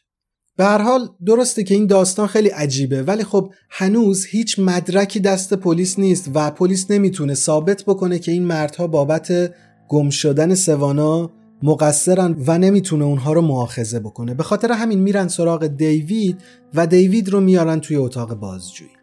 به 0.59 0.65
هر 0.65 0.83
حال 0.83 1.09
درسته 1.27 1.65
که 1.65 1.75
این 1.75 1.87
داستان 1.87 2.27
خیلی 2.27 2.49
عجیبه 2.49 3.03
ولی 3.03 3.25
خب 3.25 3.53
هنوز 3.71 4.27
هیچ 4.27 4.59
مدرکی 4.59 5.21
دست 5.21 5.55
پلیس 5.55 5.99
نیست 5.99 6.31
و 6.35 6.51
پلیس 6.51 6.91
نمی‌تونه 6.91 7.35
ثابت 7.35 7.85
بکنه 7.87 8.19
که 8.19 8.33
این 8.33 8.45
مردها 8.45 8.87
بابت 8.87 9.55
گم 9.89 10.11
شدن 10.11 10.55
سوانا 10.55 11.31
مقصرن 11.63 12.37
و 12.47 12.59
نمی‌تونه 12.59 13.05
اونها 13.05 13.33
رو 13.33 13.43
مؤاخذه 13.43 14.01
بکنه. 14.01 14.35
به 14.35 14.43
خاطر 14.43 14.73
همین 14.73 14.99
میرن 14.99 15.29
سراغ 15.29 15.67
دیوید 15.67 16.41
و 16.75 16.87
دیوید 16.87 17.29
رو 17.29 17.41
میارن 17.41 17.81
توی 17.81 17.97
اتاق 17.97 18.35
بازجویی. 18.35 18.98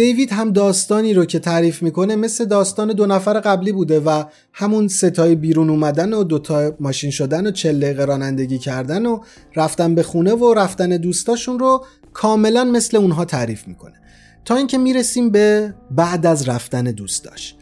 دیوید 0.00 0.32
هم 0.32 0.52
داستانی 0.52 1.14
رو 1.14 1.24
که 1.24 1.38
تعریف 1.38 1.82
می‌کنه 1.82 2.16
مثل 2.16 2.44
داستان 2.44 2.92
دو 2.92 3.06
نفر 3.06 3.40
قبلی 3.40 3.72
بوده 3.72 4.00
و 4.00 4.24
همون 4.52 4.88
ستای 4.88 5.34
بیرون 5.34 5.70
اومدن 5.70 6.12
و 6.12 6.24
دوتا 6.24 6.76
ماشین 6.80 7.10
شدن 7.10 7.46
و 7.46 7.50
چل 7.50 7.80
دقیقه 7.80 8.04
رانندگی 8.04 8.58
کردن 8.58 9.06
و 9.06 9.20
رفتن 9.56 9.94
به 9.94 10.02
خونه 10.02 10.32
و 10.32 10.54
رفتن 10.54 10.88
دوستاشون 10.88 11.58
رو 11.58 11.84
کاملا 12.12 12.64
مثل 12.64 12.96
اونها 12.96 13.24
تعریف 13.24 13.68
می‌کنه. 13.68 13.94
تا 14.44 14.56
اینکه 14.56 14.78
می‌رسیم 14.78 15.30
به 15.30 15.74
بعد 15.90 16.26
از 16.26 16.48
رفتن 16.48 16.84
دوستاش. 16.84 17.54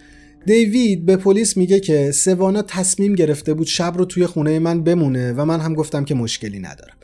دیوید 0.46 1.07
به 1.07 1.16
پلیس 1.16 1.57
میگه 1.57 1.81
که 1.81 2.12
سوانا 2.12 2.62
تصمیم 2.62 3.14
گرفته 3.14 3.55
بود 3.55 3.66
شب 3.66 3.94
رو 3.96 4.05
توی 4.05 4.27
خونه 4.27 4.59
من 4.59 4.83
بمونه 4.85 5.33
و 5.33 5.44
من 5.44 5.61
هم 5.61 5.74
گفتم 5.74 6.05
که 6.05 6.14
مشکلی 6.14 6.59
ندارم. 6.59 6.96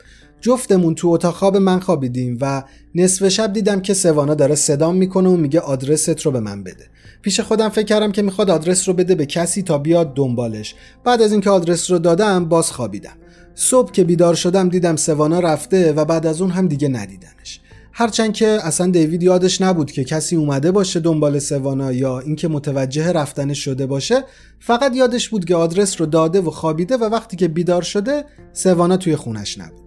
جفتمون 0.45 0.95
تو 0.95 1.07
اتاق 1.07 1.35
خواب 1.35 1.57
من 1.57 1.79
خوابیدیم 1.79 2.37
و 2.41 2.63
نصف 2.95 3.27
شب 3.27 3.53
دیدم 3.53 3.81
که 3.81 3.93
سوانا 3.93 4.35
داره 4.35 4.55
صدام 4.55 4.95
می‌کنه 4.95 5.29
و 5.29 5.35
میگه 5.37 5.59
آدرست 5.59 6.21
رو 6.21 6.31
به 6.31 6.39
من 6.39 6.63
بده. 6.63 6.85
پیش 7.21 7.39
خودم 7.39 7.69
فکر 7.69 7.85
کردم 7.85 8.11
که 8.11 8.21
می‌خواد 8.21 8.49
آدرس 8.49 8.87
رو 8.87 8.93
بده 8.93 9.15
به 9.15 9.25
کسی 9.25 9.63
تا 9.63 9.77
بیاد 9.77 10.13
دنبالش. 10.13 10.75
بعد 11.03 11.21
از 11.21 11.31
اینکه 11.31 11.49
آدرس 11.49 11.91
رو 11.91 11.99
دادم 11.99 12.45
باز 12.45 12.71
خوابیدم. 12.71 13.15
صبح 13.55 13.91
که 13.91 14.03
بیدار 14.03 14.33
شدم 14.33 14.69
دیدم 14.69 14.95
سوانا 14.95 15.39
رفته 15.39 15.93
و 15.93 16.05
بعد 16.05 16.25
از 16.27 16.41
اون 16.41 16.51
هم 16.51 16.67
دیگه 16.67 16.87
ندیدنش. 16.87 17.59
هرچند 17.93 18.33
که 18.33 18.47
اصلا 18.47 18.91
دیوید 18.91 19.23
یادش 19.23 19.61
نبود 19.61 19.91
که 19.91 20.03
کسی 20.03 20.35
اومده 20.35 20.71
باشه 20.71 20.99
دنبال 20.99 21.39
سوانا 21.39 21.91
یا 21.91 22.19
اینکه 22.19 22.47
متوجه 22.47 23.11
رفتنش 23.11 23.65
شده 23.65 23.85
باشه 23.85 24.23
فقط 24.59 24.95
یادش 24.95 25.29
بود 25.29 25.45
که 25.45 25.55
آدرس 25.55 26.01
رو 26.01 26.05
داده 26.05 26.41
و 26.41 26.51
خوابیده 26.51 26.97
و 26.97 27.03
وقتی 27.03 27.37
که 27.37 27.47
بیدار 27.47 27.81
شده 27.81 28.25
سوانا 28.53 28.97
توی 28.97 29.15
خونش 29.15 29.57
نبوده 29.57 29.84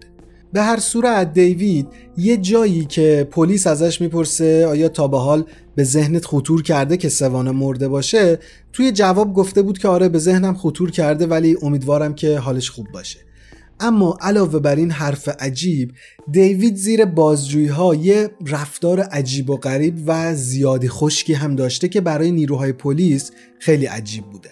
به 0.53 0.61
هر 0.61 0.79
صورت 0.79 1.33
دیوید 1.33 1.87
یه 2.17 2.37
جایی 2.37 2.85
که 2.85 3.27
پلیس 3.31 3.67
ازش 3.67 4.01
می‌پرسه 4.01 4.67
آیا 4.67 4.89
تا 4.89 5.07
به 5.07 5.17
حال 5.17 5.45
به 5.75 5.83
ذهنت 5.83 6.25
خطور 6.25 6.63
کرده 6.63 6.97
که 6.97 7.09
سوانا 7.09 7.51
مرده 7.51 7.87
باشه؟ 7.87 8.39
توی 8.73 8.91
جواب 8.91 9.33
گفته 9.33 9.61
بود 9.61 9.77
که 9.77 9.87
آره 9.87 10.09
به 10.09 10.19
ذهنم 10.19 10.53
خطور 10.53 10.91
کرده 10.91 11.27
ولی 11.27 11.57
امیدوارم 11.61 12.15
که 12.15 12.37
حالش 12.37 12.69
خوب 12.69 12.87
باشه. 12.93 13.19
اما 13.79 14.17
علاوه 14.21 14.59
بر 14.59 14.75
این 14.75 14.91
حرف 14.91 15.29
عجیب 15.39 15.91
دیوید 16.31 16.75
زیر 16.75 17.05
بازجویی 17.05 17.67
ها 17.67 17.95
یه 17.95 18.29
رفتار 18.47 18.99
عجیب 18.99 19.49
و 19.49 19.57
غریب 19.57 20.03
و 20.05 20.35
زیادی 20.35 20.89
خشکی 20.89 21.33
هم 21.33 21.55
داشته 21.55 21.87
که 21.87 22.01
برای 22.01 22.31
نیروهای 22.31 22.73
پلیس 22.73 23.31
خیلی 23.59 23.85
عجیب 23.85 24.23
بوده. 24.25 24.49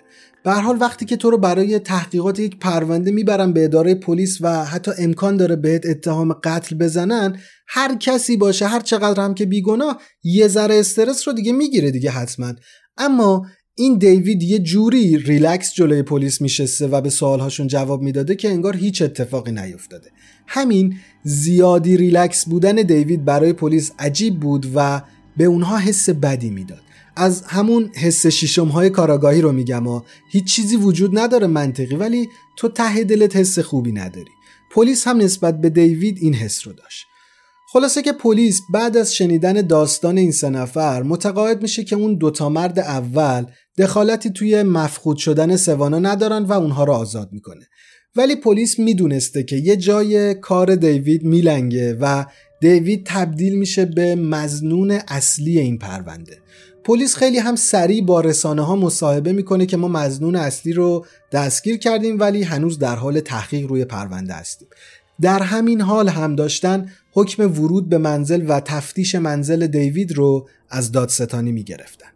به 0.48 0.54
حال 0.54 0.78
وقتی 0.82 1.06
که 1.06 1.18
تو 1.18 1.30
رو 1.30 1.38
برای 1.38 1.80
تحقیقات 1.80 2.40
یک 2.40 2.60
پرونده 2.60 3.12
می‌برن 3.12 3.54
به 3.54 3.64
اداره 3.64 3.96
پلیس 3.96 4.38
و 4.42 4.66
حتی 4.66 4.92
امکان 4.98 5.38
داره 5.38 5.56
بهت 5.56 5.86
اتهام 5.86 6.34
قتل 6.34 6.76
بزنن 6.76 7.40
هر 7.68 7.96
کسی 7.96 8.38
باشه 8.38 8.68
هر 8.68 8.80
چقدر 8.80 9.24
هم 9.24 9.34
که 9.34 9.46
بیگناه 9.46 10.02
یه 10.24 10.48
ذره 10.48 10.76
استرس 10.76 11.28
رو 11.28 11.34
دیگه 11.34 11.52
می‌گیره 11.52 11.92
دیگه 11.92 12.10
حتما. 12.10 12.54
اما 12.98 13.46
این 13.76 13.98
دیوید 13.98 14.44
یه 14.44 14.60
جوری 14.60 15.18
ریلکس 15.18 15.74
جلوی 15.74 16.04
پلیس 16.04 16.42
میشسته 16.42 16.88
و 16.88 17.02
به 17.02 17.10
سوالهاشون 17.10 17.68
جواب 17.68 18.02
می‌داده 18.02 18.36
که 18.36 18.50
انگار 18.50 18.76
هیچ 18.76 19.02
اتفاقی 19.02 19.52
نیفتاده. 19.52 20.10
همین 20.48 20.96
زیادی 21.24 21.98
ریلکس 21.98 22.46
بودن 22.46 22.76
دیوید 22.76 23.26
برای 23.26 23.54
پلیس 23.54 23.92
عجیب 24.00 24.40
بود 24.40 24.68
و 24.76 25.02
به 25.38 25.46
اونها 25.46 25.78
حس 25.78 26.10
بدی 26.10 26.50
می‌داد. 26.50 26.87
از 27.18 27.44
همون 27.44 27.92
حس 27.96 28.28
شیشم 28.28 28.68
های 28.68 28.90
کاراگاهی 28.90 29.42
رو 29.42 29.52
میگم 29.52 29.88
و 29.88 30.02
هیچ 30.32 30.44
چیزی 30.56 30.76
وجود 30.76 31.20
نداره 31.20 31.48
منطقی 31.48 31.96
ولی 31.96 32.30
تو 32.58 32.68
ته 32.68 33.04
دلت 33.04 33.36
حس 33.36 33.60
خوبی 33.60 33.92
نداری. 33.92 34.32
پلیس 34.72 35.08
هم 35.08 35.18
نسبت 35.18 35.62
به 35.62 35.70
دیوید 35.70 36.18
این 36.22 36.34
حس 36.34 36.68
رو 36.68 36.74
داشت. 36.74 37.06
خلاصه 37.74 38.02
که 38.02 38.12
پلیس 38.12 38.62
بعد 38.74 38.98
از 38.98 39.16
شنیدن 39.16 39.54
داستان 39.54 40.18
این 40.18 40.32
سه 40.32 40.50
نفر 40.50 41.04
متقاعد 41.04 41.62
میشه 41.62 41.84
که 41.84 41.96
اون 41.96 42.16
دوتا 42.16 42.50
مرد 42.50 42.80
اول 42.80 43.46
دخالتی 43.78 44.30
توی 44.30 44.64
مفقود 44.64 45.18
شدن 45.18 45.56
سوانا 45.56 46.00
ندارن 46.00 46.44
و 46.44 46.54
اونها 46.54 46.84
رو 46.84 46.94
آزاد 46.94 47.30
می‌کنه. 47.32 47.68
ولی 48.16 48.36
پلیس 48.36 48.80
می‌دونسته 48.80 49.44
که 49.44 49.56
یه 49.56 49.76
جای 49.76 50.34
کار 50.34 50.76
دیوید 50.76 51.24
میلنگه 51.24 51.98
و 52.02 52.26
دیوید 52.60 53.06
تبدیل 53.06 53.56
میشه 53.56 53.86
به 53.86 54.16
مزنون 54.16 55.00
اصلی 55.08 55.60
این 55.60 55.78
پرونده. 55.78 56.38
پلیس 56.84 57.16
خیلی 57.16 57.38
هم 57.38 57.56
سریع 57.56 58.06
با 58.06 58.22
رسانه 58.22 58.62
ها 58.62 58.76
مصاحبه 58.76 59.34
می‌کنه 59.34 59.66
که 59.66 59.78
ما 59.78 59.88
مزنون 59.88 60.36
اصلی 60.36 60.74
رو 60.74 61.06
دستگیر 61.32 61.78
کردیم 61.78 62.20
ولی 62.20 62.44
هنوز 62.44 62.80
در 62.80 62.96
حال 62.96 63.20
تحقیق 63.20 63.68
روی 63.68 63.86
پرونده 63.86 64.34
هستیم. 64.34 64.68
در 65.22 65.40
همین 65.44 65.82
حال 65.82 66.10
هم 66.10 66.36
داشتن 66.36 66.92
حکم 67.12 67.44
ورود 67.44 67.90
به 67.90 67.98
منزل 67.98 68.46
و 68.48 68.60
تفتیش 68.60 69.16
منزل 69.16 69.68
دیوید 69.68 70.12
رو 70.12 70.48
از 70.70 70.92
دادستانی 70.92 71.52
می‌گرفتن. 71.52 72.08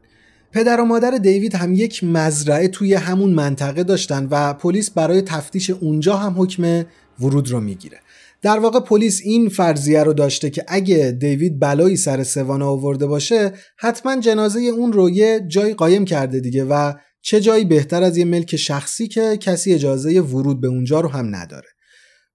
پدر 0.52 0.82
و 0.82 0.86
مادر 0.86 1.12
دیوید 1.12 1.56
هم 1.56 1.74
یک 1.74 2.04
مزرعه 2.04 2.68
توی 2.68 2.94
همون 2.94 3.30
منطقه 3.30 3.84
داشتن 3.84 4.28
و 4.32 4.54
پلیس 4.54 4.90
برای 4.90 5.22
تفتیش 5.22 5.70
اونجا 5.70 6.18
هم 6.18 6.36
حکم 6.38 6.86
ورود 7.20 7.50
رو 7.50 7.62
می‌گیره. 7.62 8.00
در 8.42 8.60
واقع 8.60 8.80
پلیس 8.80 9.22
این 9.24 9.50
فرضیه 9.50 10.04
رو 10.04 10.14
داشته 10.14 10.50
که 10.50 10.66
اگه 10.68 11.18
دیوید 11.20 11.60
بلایی 11.60 11.98
سر 11.98 12.24
سوانا 12.24 12.70
آورده 12.70 13.08
باشه 13.08 13.54
حتما 13.78 14.20
جنازه 14.20 14.60
اون 14.60 14.94
رو 14.94 15.10
یه 15.10 15.46
جایی 15.48 15.74
قایم 15.74 16.06
کرده 16.06 16.40
دیگه 16.40 16.64
و 16.64 16.94
چه 17.22 17.42
جایی 17.42 17.66
بهتر 17.66 18.04
از 18.04 18.18
یه 18.18 18.26
ملک 18.26 18.56
شخصی 18.56 19.08
که 19.08 19.38
کسی 19.38 19.74
اجازه 19.74 20.22
ورود 20.22 20.62
به 20.62 20.68
اونجا 20.68 21.00
رو 21.00 21.10
هم 21.10 21.36
نداره. 21.36 21.68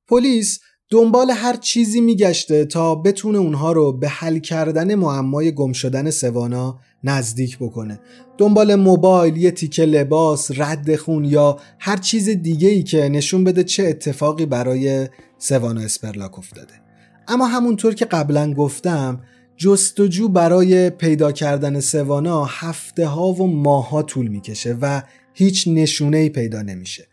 پلیس 0.08 0.60
دنبال 0.90 1.30
هر 1.30 1.56
چیزی 1.56 2.00
میگشته 2.00 2.64
تا 2.64 2.94
بتونه 2.94 3.38
اونها 3.38 3.72
رو 3.72 3.98
به 3.98 4.08
حل 4.08 4.38
کردن 4.38 4.94
معمای 4.94 5.54
گم 5.54 5.72
شدن 5.72 6.10
سوانا 6.10 6.78
نزدیک 7.04 7.58
بکنه. 7.58 8.00
دنبال 8.38 8.74
موبایل 8.74 9.36
یه 9.36 9.50
تیکه 9.50 9.84
لباس 9.84 10.50
رد 10.56 10.96
خون 10.96 11.24
یا 11.24 11.58
هر 11.78 11.96
چیز 11.96 12.28
دیگه 12.28 12.68
ای 12.68 12.82
که 12.82 13.08
نشون 13.08 13.44
بده 13.44 13.64
چه 13.64 13.84
اتفاقی 13.84 14.46
برای 14.46 15.08
سوانا 15.38 15.80
اسپرلاک 15.80 16.38
افتاده. 16.38 16.74
اما 17.28 17.46
همونطور 17.46 17.94
که 17.94 18.04
قبلا 18.04 18.54
گفتم 18.54 19.20
جستجو 19.56 20.28
برای 20.28 20.90
پیدا 20.90 21.32
کردن 21.32 21.80
سوانا 21.80 22.44
هفته 22.44 23.06
ها 23.06 23.26
و 23.26 23.46
ماه 23.46 23.90
ها 23.90 24.02
طول 24.02 24.28
می‌کشه 24.28 24.76
و 24.80 25.02
هیچ 25.34 25.68
نشونه 25.68 26.16
ای 26.16 26.28
پیدا 26.28 26.62
نمیشه. 26.62 27.06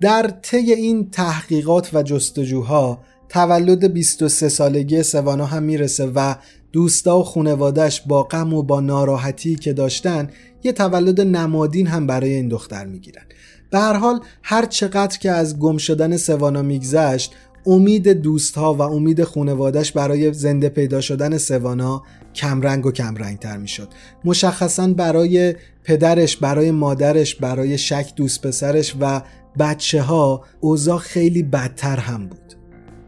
در 0.00 0.30
طی 0.42 0.72
این 0.72 1.10
تحقیقات 1.10 1.94
و 1.94 2.02
جستجوها 2.02 3.02
تولد 3.28 3.92
23 3.92 4.48
سالگی 4.48 5.02
سوانا 5.02 5.46
هم 5.46 5.62
می‌رسه 5.62 6.06
و 6.06 6.34
دوستا 6.72 7.18
و 7.18 7.24
خونوادش 7.24 8.00
با 8.00 8.22
غم 8.22 8.54
و 8.54 8.62
با 8.62 8.80
ناراحتی 8.80 9.56
که 9.56 9.72
داشتن 9.72 10.30
یه 10.62 10.72
تولد 10.72 11.20
نمادین 11.20 11.86
هم 11.86 12.06
برای 12.06 12.34
این 12.34 12.48
دختر 12.48 12.86
می‌گیرن. 12.86 13.24
به 13.70 13.78
هر 13.78 13.92
حال 13.92 14.20
هر 14.42 14.66
چقدر 14.66 15.18
که 15.18 15.30
از 15.30 15.58
گم 15.58 15.76
شدن 15.76 16.16
سوانا 16.16 16.62
میگذشت 16.62 17.32
امید 17.66 18.08
دوستها 18.08 18.74
و 18.74 18.82
امید 18.82 19.24
خونوادش 19.24 19.92
برای 19.92 20.32
زنده 20.32 20.68
پیدا 20.68 21.00
شدن 21.00 21.38
سوانا 21.38 22.02
کمرنگ 22.34 22.86
و 22.86 22.92
کمرنگ 22.92 23.38
تر 23.38 23.56
می 23.56 23.68
شد 23.68 23.88
مشخصا 24.24 24.86
برای 24.86 25.54
پدرش 25.84 26.36
برای 26.36 26.70
مادرش 26.70 27.34
برای 27.34 27.78
شک 27.78 28.12
دوست 28.16 28.46
پسرش 28.46 28.96
و 29.00 29.22
بچه 29.58 30.02
ها 30.02 30.44
اوضاع 30.60 30.98
خیلی 30.98 31.42
بدتر 31.42 31.96
هم 31.96 32.26
بود. 32.26 32.38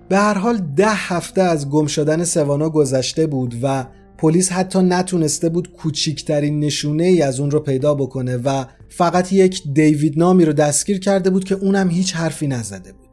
به 0.08 0.16
هر 0.16 0.38
حال 0.38 0.56
ده 0.76 0.88
هفته 0.88 1.42
از 1.42 1.70
گم 1.70 1.86
شدن 1.86 2.24
سوانا 2.24 2.70
گذشته 2.70 3.26
بود 3.26 3.54
و 3.62 3.86
پلیس 4.18 4.52
حتی 4.52 4.78
نتونسته 4.78 5.48
بود 5.48 5.72
کوچیکترین 5.72 6.60
نشونه 6.60 7.04
ای 7.04 7.22
از 7.22 7.40
اون 7.40 7.50
رو 7.50 7.60
پیدا 7.60 7.94
بکنه 7.94 8.36
و 8.36 8.64
فقط 8.88 9.32
یک 9.32 9.62
دیوید 9.72 10.18
نامی 10.18 10.44
رو 10.44 10.52
دستگیر 10.52 11.00
کرده 11.00 11.30
بود 11.30 11.44
که 11.44 11.54
اونم 11.54 11.90
هیچ 11.90 12.16
حرفی 12.16 12.46
نزده 12.46 12.92
بود. 12.92 13.03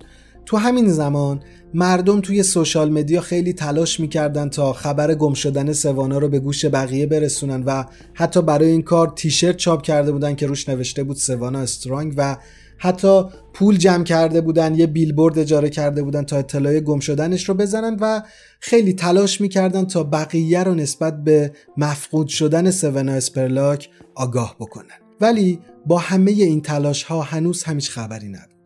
تو 0.52 0.58
همین 0.58 0.90
زمان 0.90 1.44
مردم 1.74 2.22
توی 2.22 2.44
سوشال 2.44 2.92
مدیا 2.92 3.22
خیلی 3.22 3.54
تلاش 3.54 4.00
می‌کردن 4.00 4.50
تا 4.50 4.74
خبر 4.74 5.16
گم 5.16 5.34
شدن 5.34 5.74
سوانا 5.74 6.18
رو 6.18 6.30
به 6.30 6.40
گوش 6.40 6.66
بقیه 6.66 7.06
برسونن 7.06 7.64
و 7.64 7.84
حتی 8.14 8.42
برای 8.42 8.70
این 8.70 8.82
کار 8.82 9.14
تیشرت 9.16 9.58
چاپ 9.58 9.82
کرده 9.82 10.12
بودن 10.12 10.36
که 10.36 10.48
روش 10.48 10.70
نوشته 10.70 11.04
بود 11.04 11.16
سوانا 11.16 11.60
استرانگ 11.60 12.14
و 12.18 12.38
حتی 12.78 13.24
پول 13.54 13.78
جمع 13.78 14.04
کرده 14.04 14.42
بودن 14.42 14.76
یه 14.76 14.88
بیلبورد 14.88 15.40
اجاره 15.40 15.70
کرده 15.70 16.04
بودن 16.04 16.24
تا 16.24 16.38
اطلاع 16.38 16.80
گم 16.80 17.00
شدنش 17.00 17.50
رو 17.50 17.56
بزنن 17.56 17.98
و 18.02 18.22
خیلی 18.60 18.94
تلاش 18.94 19.42
می‌کردن 19.42 19.86
تا 19.86 20.04
بقیه 20.04 20.64
رو 20.64 20.76
نسبت 20.76 21.24
به 21.24 21.52
مفقود 21.78 22.28
شدن 22.28 22.72
سونا 22.72 23.12
اسپرلاک 23.12 23.90
آگاه 24.16 24.56
بکنن. 24.60 25.00
ولی 25.22 25.60
با 25.86 25.98
همه 25.98 26.32
این 26.32 26.62
تلاش 26.62 27.04
ها 27.04 27.22
هنوز 27.22 27.64
همیچ 27.64 27.90
خبری 27.90 28.30
نبود. 28.30 28.61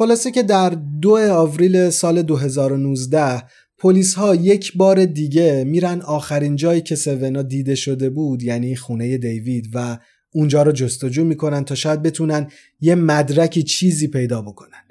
خلاصه 0.00 0.30
که 0.30 0.42
در 0.42 0.70
دو 1.00 1.18
آوریل 1.32 1.90
سال 1.90 2.22
2019 2.22 3.42
پلیس 3.78 4.14
ها 4.14 4.34
یک 4.34 4.76
بار 4.76 5.04
دیگه 5.04 5.64
میرن 5.64 6.00
آخرین 6.00 6.56
جایی 6.56 6.80
که 6.80 6.96
سونا 6.96 7.42
دیده 7.42 7.74
شده 7.74 8.10
بود 8.10 8.42
یعنی 8.42 8.76
خونه 8.76 9.18
دیوید 9.18 9.68
و 9.74 9.98
اونجا 10.32 10.62
رو 10.62 10.72
جستجو 10.72 11.24
می‌کنن 11.24 11.64
تا 11.64 11.74
شاید 11.74 12.02
بتونن 12.02 12.50
یه 12.80 12.94
مدرکی 12.94 13.62
چیزی 13.62 14.08
پیدا 14.08 14.42
بکنن. 14.42 14.82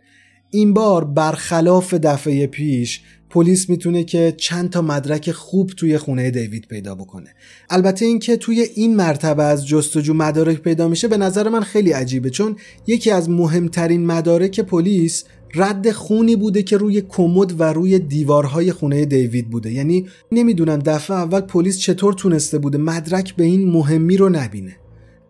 این 0.51 0.73
بار 0.73 1.03
برخلاف 1.05 1.93
دفعه 1.93 2.47
پیش 2.47 3.01
پلیس 3.29 3.69
می‌تونه 3.69 4.03
که 4.03 4.33
چند 4.37 4.69
تا 4.69 4.81
مدرک 4.81 5.31
خوب 5.31 5.69
توی 5.69 5.97
خونه 5.97 6.31
دیوید 6.31 6.67
پیدا 6.67 6.95
بکنه. 6.95 7.29
البته 7.69 8.05
اینکه 8.05 8.37
توی 8.37 8.61
این 8.75 8.95
مرتبه 8.95 9.43
از 9.43 9.67
جستجو 9.67 10.13
مدارک 10.13 10.57
پیدا 10.61 10.87
میشه 10.87 11.07
به 11.07 11.17
نظر 11.17 11.49
من 11.49 11.61
خیلی 11.61 11.91
عجیبه 11.91 12.29
چون 12.29 12.55
یکی 12.87 13.11
از 13.11 13.29
مهمترین 13.29 14.05
مدارک 14.05 14.59
پلیس 14.59 15.23
رد 15.55 15.91
خونی 15.91 16.35
بوده 16.35 16.63
که 16.63 16.77
روی 16.77 17.01
کمد 17.01 17.59
و 17.59 17.63
روی 17.63 17.99
دیوارهای 17.99 18.71
خونه 18.71 19.05
دیوید 19.05 19.49
بوده. 19.49 19.73
یعنی 19.73 20.05
نمی‌دونم 20.31 20.79
دفعه 20.79 21.17
اول 21.17 21.41
پلیس 21.41 21.79
چطور 21.79 22.13
تونسته 22.13 22.57
بوده 22.57 22.77
مدرک 22.77 23.35
به 23.35 23.43
این 23.43 23.71
مهمی 23.71 24.17
رو 24.17 24.29
نبینه. 24.29 24.75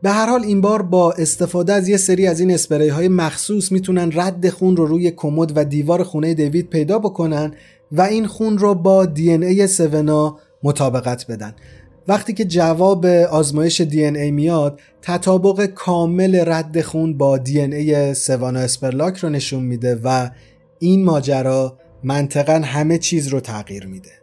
به 0.01 0.09
هر 0.09 0.29
حال 0.29 0.43
این 0.43 0.61
بار 0.61 0.81
با 0.81 1.11
استفاده 1.11 1.73
از 1.73 1.87
یه 1.87 1.97
سری 1.97 2.27
از 2.27 2.39
این 2.39 2.51
اسپری 2.51 2.87
های 2.87 3.07
مخصوص 3.07 3.71
می‌تونن 3.71 4.11
رد 4.13 4.49
خون 4.49 4.77
رو 4.77 4.85
روی 4.85 5.11
کمد 5.11 5.51
و 5.55 5.65
دیوار 5.65 6.03
خونه 6.03 6.33
دیوید 6.33 6.69
پیدا 6.69 6.99
بکنن 6.99 7.53
و 7.91 8.01
این 8.01 8.27
خون 8.27 8.57
رو 8.57 8.75
با 8.75 9.05
دی 9.05 9.31
ان 9.33 9.43
ای 9.43 9.67
سونا 9.67 10.37
مطابقت 10.63 11.27
بدن. 11.27 11.55
وقتی 12.07 12.33
که 12.33 12.45
جواب 12.45 13.05
آزمایش 13.05 13.81
دی 13.81 14.05
ان 14.05 14.15
ای 14.15 14.31
میاد 14.31 14.79
تطابق 15.01 15.65
کامل 15.65 16.43
رد 16.47 16.81
خون 16.81 17.17
با 17.17 17.37
دی 17.37 17.61
ان 17.61 17.73
ای 17.73 18.13
سوانا 18.13 18.59
اسپرلاک 18.59 19.17
رو 19.17 19.29
نشون 19.29 19.63
میده 19.63 19.99
و 20.03 20.29
این 20.79 21.03
ماجرا 21.03 21.77
منطقا 22.03 22.61
همه 22.65 22.97
چیز 22.97 23.27
رو 23.27 23.39
تغییر 23.39 23.85
میده. 23.85 24.18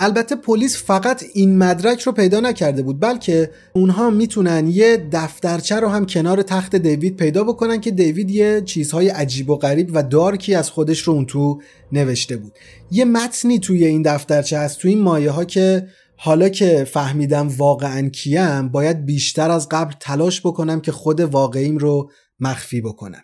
البته 0.00 0.36
پلیس 0.36 0.84
فقط 0.84 1.24
این 1.34 1.58
مدرک 1.58 2.00
رو 2.00 2.12
پیدا 2.12 2.40
نکرده 2.40 2.82
بود 2.82 3.00
بلکه 3.00 3.50
اونها 3.72 4.10
می‌تونن 4.10 4.66
یه 4.66 5.08
دفترچه 5.12 5.76
رو 5.76 5.88
هم 5.88 6.06
کنار 6.06 6.42
تخت 6.42 6.76
دیوید 6.76 7.16
پیدا 7.16 7.44
بکنن 7.44 7.80
که 7.80 7.90
دیوید 7.90 8.30
یه 8.30 8.62
چیزهای 8.64 9.08
عجیب 9.08 9.50
و 9.50 9.56
غریب 9.56 9.90
و 9.94 10.02
دارکی 10.02 10.54
از 10.54 10.70
خودش 10.70 11.02
رو 11.02 11.12
اون 11.12 11.26
تو 11.26 11.60
نوشته 11.92 12.36
بود. 12.36 12.52
یه 12.90 13.04
متنی 13.04 13.58
توی 13.58 13.84
این 13.84 14.02
دفترچه 14.02 14.58
هست 14.58 14.78
توی 14.78 14.90
این 14.90 15.02
مایه 15.02 15.30
ها 15.30 15.44
که 15.44 15.86
حالا 16.16 16.48
که 16.48 16.84
فهمیدم 16.84 17.48
واقعا 17.48 18.08
کیم 18.08 18.68
باید 18.68 19.04
بیشتر 19.06 19.50
از 19.50 19.68
قبل 19.68 19.94
تلاش 20.00 20.40
بکنم 20.40 20.80
که 20.80 20.92
خود 20.92 21.20
واقعیم 21.20 21.78
رو 21.78 22.10
مخفی 22.40 22.80
بکنم. 22.80 23.22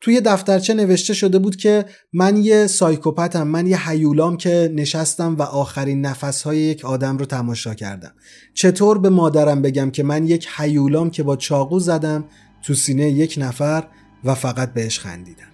توی 0.00 0.20
دفترچه 0.20 0.74
نوشته 0.74 1.14
شده 1.14 1.38
بود 1.38 1.56
که 1.56 1.84
من 2.12 2.36
یه 2.36 2.66
سایکوپتم 2.66 3.42
من 3.42 3.66
یه 3.66 3.88
حیولام 3.88 4.36
که 4.36 4.72
نشستم 4.74 5.36
و 5.36 5.42
آخرین 5.42 6.00
نفسهای 6.00 6.58
یک 6.58 6.84
آدم 6.84 7.18
رو 7.18 7.26
تماشا 7.26 7.74
کردم. 7.74 8.12
چطور 8.54 8.98
به 8.98 9.08
مادرم 9.08 9.62
بگم 9.62 9.90
که 9.90 10.02
من 10.02 10.26
یک 10.26 10.48
حیولام 10.56 11.10
که 11.10 11.22
با 11.22 11.36
چاقو 11.36 11.78
زدم 11.78 12.24
تو 12.62 12.74
سینه 12.74 13.10
یک 13.10 13.34
نفر 13.38 13.86
و 14.24 14.34
فقط 14.34 14.74
بهش 14.74 14.98
خندیدم؟ 14.98 15.50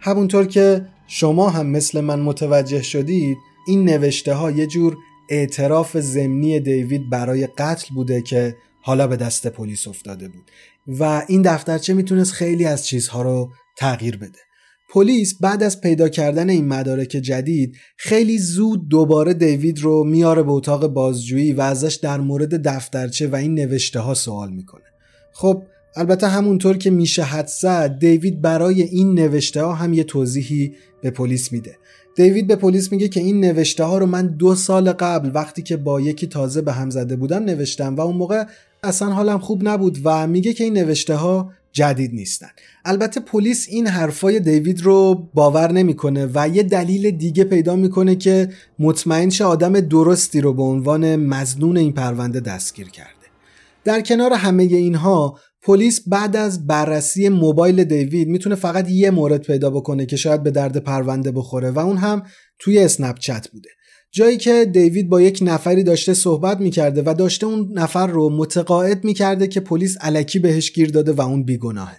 همونطور 0.00 0.46
که 0.46 0.86
شما 1.06 1.50
هم 1.50 1.66
مثل 1.66 2.00
من 2.00 2.20
متوجه 2.20 2.82
شدید 2.82 3.36
این 3.66 3.84
نوشته 3.84 4.34
ها 4.34 4.50
یه 4.50 4.66
جور 4.66 4.96
اعتراف 5.30 5.96
ضمنی 5.96 6.60
دیوید 6.60 7.10
برای 7.10 7.46
قتل 7.46 7.94
بوده 7.94 8.22
که 8.22 8.56
حالا 8.82 9.06
به 9.06 9.16
دست 9.16 9.46
پلیس 9.46 9.88
افتاده 9.88 10.28
بود. 10.28 10.50
و 10.88 11.22
این 11.28 11.42
دفترچه 11.42 11.94
می‌تونست 11.94 12.32
خیلی 12.32 12.64
از 12.64 12.86
چیزها 12.86 13.22
رو 13.22 13.50
تغییر 13.78 14.16
بده. 14.16 14.38
پلیس 14.90 15.34
بعد 15.40 15.62
از 15.62 15.80
پیدا 15.80 16.08
کردن 16.08 16.50
این 16.50 16.68
مدارک 16.68 17.08
جدید 17.08 17.76
خیلی 17.96 18.38
زود 18.38 18.88
دوباره 18.88 19.34
دیوید 19.34 19.78
رو 19.78 20.04
میاره 20.04 20.42
به 20.42 20.52
اتاق 20.52 20.86
بازجویی 20.86 21.52
و 21.52 21.60
ازش 21.60 21.94
در 21.94 22.20
مورد 22.20 22.68
دفترچه 22.68 23.26
و 23.26 23.36
این 23.36 23.54
نوشته 23.54 24.00
ها 24.00 24.14
سوال 24.14 24.50
می‌کنه. 24.50 24.84
خب 25.32 25.62
البته 25.96 26.28
همونطور 26.28 26.76
که 26.76 26.90
میشه 26.90 27.22
حد 27.22 27.46
زد 27.46 27.98
دیوید 27.98 28.40
برای 28.40 28.82
این 28.82 29.14
نوشته 29.14 29.62
ها 29.62 29.74
هم 29.74 29.92
یه 29.92 30.04
توضیحی 30.04 30.72
به 31.02 31.10
پلیس 31.10 31.52
میده. 31.52 31.76
دیوید 32.16 32.46
به 32.46 32.56
پلیس 32.56 32.92
میگه 32.92 33.08
که 33.08 33.20
این 33.20 33.40
نوشته 33.40 33.84
ها 33.84 33.98
رو 33.98 34.06
من 34.06 34.26
دو 34.26 34.54
سال 34.54 34.92
قبل 34.92 35.30
وقتی 35.34 35.62
که 35.62 35.76
با 35.76 36.00
یکی 36.00 36.26
تازه 36.26 36.62
به 36.62 36.72
هم 36.72 36.90
زده 36.90 37.16
بودم 37.16 37.44
نوشتم 37.44 37.94
و 37.94 38.00
اون 38.00 38.16
موقع 38.16 38.44
اصلا 38.82 39.10
حالم 39.10 39.38
خوب 39.38 39.68
نبود 39.68 39.98
و 40.04 40.26
میگه 40.26 40.52
که 40.52 40.64
این 40.64 40.72
نوشته 40.72 41.14
ها 41.14 41.52
جدید 41.72 42.14
نیستن. 42.14 42.48
البته 42.84 43.20
پلیس 43.20 43.66
این 43.70 43.86
حرفای 43.86 44.40
دیوید 44.40 44.80
رو 44.80 45.28
باور 45.34 45.72
نمی‌کنه 45.72 46.28
و 46.34 46.48
یه 46.48 46.62
دلیل 46.62 47.10
دیگه 47.10 47.44
پیدا 47.44 47.76
می‌کنه 47.76 48.16
که 48.16 48.48
مطمئن 48.78 49.30
شه 49.30 49.44
آدم 49.44 49.80
درستی 49.80 50.40
رو 50.40 50.54
به 50.54 50.62
عنوان 50.62 51.16
مزنون 51.16 51.76
این 51.76 51.92
پرونده 51.92 52.40
دستگیر 52.40 52.88
کرده. 52.88 53.10
در 53.84 54.00
کنار 54.00 54.32
همه 54.32 54.62
اینها 54.62 55.38
پلیس 55.62 56.08
بعد 56.08 56.36
از 56.36 56.66
بررسی 56.66 57.28
موبایل 57.28 57.84
دیوید 57.84 58.28
می‌تونه 58.28 58.54
فقط 58.54 58.90
یه 58.90 59.10
مورد 59.10 59.42
پیدا 59.42 59.70
بکنه 59.70 60.06
که 60.06 60.16
شاید 60.16 60.42
به 60.42 60.50
درد 60.50 60.76
پرونده 60.76 61.32
بخوره 61.32 61.70
و 61.70 61.78
اون 61.78 61.96
هم 61.96 62.22
توی 62.58 62.78
اسنپ 62.78 63.18
چت 63.18 63.48
بوده. 63.48 63.68
جایی 64.10 64.36
که 64.36 64.64
دیوید 64.64 65.08
با 65.08 65.20
یک 65.20 65.38
نفری 65.42 65.82
داشته 65.82 66.14
صحبت 66.14 66.60
می‌کرده 66.60 67.02
و 67.06 67.14
داشته 67.18 67.46
اون 67.46 67.70
نفر 67.74 68.06
رو 68.06 68.30
متقاعد 68.30 69.04
می‌کرده 69.04 69.46
که 69.46 69.60
پلیس 69.60 69.96
علکی 70.00 70.38
بهش 70.38 70.72
گیر 70.72 70.90
داده 70.90 71.12
و 71.12 71.20
اون 71.20 71.42
بیگناهه. 71.42 71.96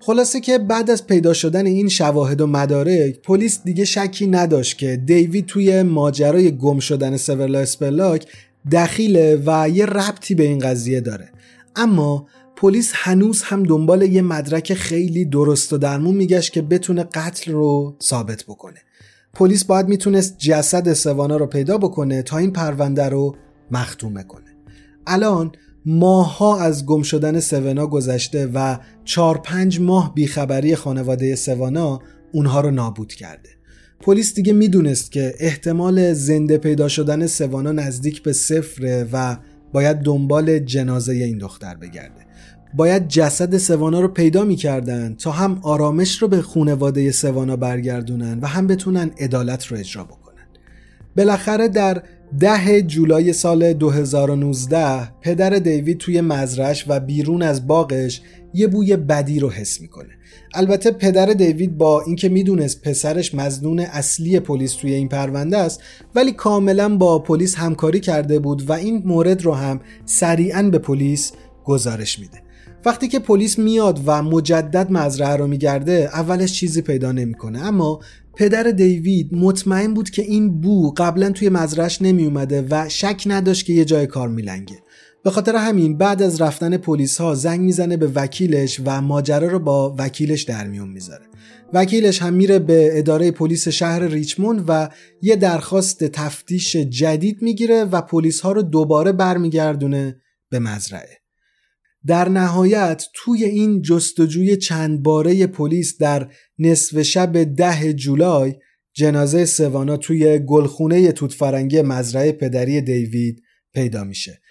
خلاصه 0.00 0.40
که 0.40 0.58
بعد 0.58 0.90
از 0.90 1.06
پیدا 1.06 1.32
شدن 1.32 1.66
این 1.66 1.88
شواهد 1.88 2.40
و 2.40 2.46
مدارک 2.46 3.20
پلیس 3.20 3.60
دیگه 3.64 3.84
شکی 3.84 4.26
نداشت 4.26 4.78
که 4.78 4.96
دیوید 4.96 5.46
توی 5.46 5.82
ماجرای 5.82 6.56
گم 6.56 6.78
شدن 6.78 7.16
سورلا 7.16 7.58
اسپلاک 7.58 8.26
دخیله 8.72 9.42
و 9.46 9.68
یه 9.68 9.86
ربطی 9.86 10.34
به 10.34 10.42
این 10.42 10.58
قضیه 10.58 11.00
داره. 11.00 11.30
اما 11.76 12.26
پلیس 12.56 12.92
هنوز 12.94 13.42
هم 13.42 13.62
دنبال 13.62 14.02
یه 14.02 14.22
مدرک 14.22 14.74
خیلی 14.74 15.24
درست 15.24 15.72
و 15.72 15.78
درمون 15.78 16.14
میگشت 16.14 16.52
که 16.52 16.62
بتونه 16.62 17.02
قتل 17.02 17.52
رو 17.52 17.96
ثابت 18.02 18.44
بکنه. 18.44 18.78
پلیس 19.34 19.64
باید 19.64 19.88
می‌تونست 19.88 20.38
جسد 20.38 20.92
سوانا 20.92 21.36
رو 21.36 21.46
پیدا 21.46 21.78
بکنه 21.78 22.22
تا 22.22 22.38
این 22.38 22.52
پرونده 22.52 23.08
رو 23.08 23.36
مختومه 23.70 24.22
کنه 24.22 24.56
الان 25.06 25.52
ماها 25.86 26.60
از 26.60 26.86
گم 26.86 27.02
شدن 27.02 27.40
سوانا 27.40 27.86
گذشته 27.86 28.46
و 28.54 28.78
چار 29.04 29.38
پنج 29.38 29.80
ماه 29.80 30.14
بیخبری 30.14 30.74
خانواده 30.76 31.34
سوانا 31.34 32.00
اونها 32.32 32.60
رو 32.60 32.70
نابود 32.70 33.12
کرده. 33.12 33.48
پلیس 34.00 34.34
دیگه 34.34 34.52
می‌دونست 34.52 35.12
که 35.12 35.34
احتمال 35.38 36.12
زنده 36.12 36.58
پیدا 36.58 36.88
شدن 36.88 37.26
سوانا 37.26 37.72
نزدیک 37.72 38.22
به 38.22 38.32
صفره 38.32 39.08
و 39.12 39.36
باید 39.72 39.96
دنبال 39.96 40.58
جنازه 40.58 41.12
این 41.12 41.38
دختر 41.38 41.74
بگرده. 41.74 42.26
باید 42.74 43.08
جسد 43.08 43.56
سوانا 43.56 44.00
رو 44.00 44.08
پیدا 44.08 44.44
می‌کردن 44.44 45.14
تا 45.14 45.30
هم 45.30 45.58
آرامش 45.62 46.22
رو 46.22 46.28
به 46.28 46.42
خونواده 46.42 47.10
سوانا 47.10 47.56
برگردونن 47.56 48.38
و 48.40 48.46
هم 48.46 48.66
بتونن 48.66 49.10
عدالت 49.20 49.66
رو 49.66 49.76
اجرا 49.76 50.04
بکنن. 50.04 50.46
بالاخره 51.16 51.68
در 51.68 52.02
ده 52.38 52.82
جولای 52.82 53.32
سال 53.32 53.72
2019 53.72 55.08
پدر 55.20 55.50
دیوید 55.50 55.98
توی 55.98 56.20
مزرش 56.20 56.84
و 56.88 57.00
بیرون 57.00 57.42
از 57.42 57.66
باغش 57.66 58.22
یه 58.54 58.66
بوی 58.66 58.96
بدی 58.96 59.40
رو 59.40 59.50
حس 59.50 59.80
می‌کنه. 59.80 60.08
البته 60.54 60.90
پدر 60.90 61.26
دیوید 61.26 61.78
با 61.78 62.00
اینکه 62.00 62.28
می‌دونست 62.28 62.82
پسرش 62.82 63.34
مزنون 63.34 63.78
اصلی 63.78 64.40
پلیس 64.40 64.74
توی 64.74 64.94
این 64.94 65.08
پرونده 65.08 65.58
است 65.58 65.80
ولی 66.14 66.32
کاملا 66.32 66.96
با 66.96 67.18
پلیس 67.18 67.54
همکاری 67.54 68.00
کرده 68.00 68.38
بود 68.38 68.70
و 68.70 68.72
این 68.72 69.02
مورد 69.04 69.42
رو 69.42 69.54
هم 69.54 69.80
سریعا 70.04 70.62
به 70.62 70.78
پلیس 70.78 71.32
گزارش 71.64 72.18
میده. 72.18 72.42
وقتی 72.84 73.08
که 73.08 73.18
پلیس 73.18 73.58
میاد 73.58 74.00
و 74.06 74.22
مجدد 74.22 74.90
مزرعه 74.90 75.36
رو 75.36 75.46
میگرده 75.46 76.10
اولش 76.12 76.52
چیزی 76.52 76.82
پیدا 76.82 77.12
نمی‌کنه. 77.12 77.66
اما 77.66 78.00
پدر 78.36 78.62
دیوید 78.62 79.34
مطمئن 79.34 79.94
بود 79.94 80.10
که 80.10 80.22
این 80.22 80.60
بو 80.60 80.94
قبلا 80.96 81.30
توی 81.30 81.48
مزرعش 81.48 82.02
نمی 82.02 82.24
اومده 82.24 82.66
و 82.70 82.88
شک 82.88 83.22
نداشت 83.26 83.66
که 83.66 83.72
یه 83.72 83.84
جای 83.84 84.06
کار 84.06 84.28
میلنگه. 84.28 84.76
به 85.24 85.30
خاطر 85.30 85.56
همین 85.56 85.98
بعد 85.98 86.22
از 86.22 86.40
رفتن 86.40 86.76
پلیس 86.76 87.20
ها 87.20 87.34
زنگ 87.34 87.60
می‌زنه 87.60 87.96
به 87.96 88.06
وکیلش 88.14 88.80
و 88.84 89.00
ماجرا 89.00 89.48
رو 89.48 89.58
با 89.58 89.94
وکیلش 89.98 90.42
در 90.42 90.66
میون 90.66 90.88
می‌ذاره. 90.88 91.24
وکیلش 91.72 92.22
هم 92.22 92.34
میره 92.34 92.58
به 92.58 92.98
اداره 92.98 93.30
پلیس 93.30 93.68
شهر 93.68 94.02
ریچموند 94.02 94.64
و 94.68 94.88
یه 95.22 95.36
درخواست 95.36 96.04
تفتیش 96.04 96.76
جدید 96.76 97.42
می‌گیره 97.42 97.84
و 97.84 98.00
پلیس 98.00 98.40
ها 98.40 98.52
رو 98.52 98.62
دوباره 98.62 99.12
برمیگردونه 99.12 100.16
به 100.50 100.58
مزرعه. 100.58 101.21
در 102.06 102.28
نهایت 102.28 103.04
توی 103.14 103.44
این 103.44 103.82
جستجوی 103.82 104.56
چند 104.56 105.02
باره 105.02 105.46
پلیس 105.46 105.98
در 105.98 106.30
نصف 106.58 107.02
شب 107.02 107.44
ده 107.44 107.92
جولای 107.92 108.54
جنازه 108.94 109.44
سوانا 109.44 109.96
توی 109.96 110.38
گلخونه 110.38 111.12
توتفرنگی 111.12 111.82
مزرعه 111.82 112.32
پدری 112.32 112.80
دیوید 112.80 113.42
پیدا 113.74 114.04
میشه. 114.04 114.41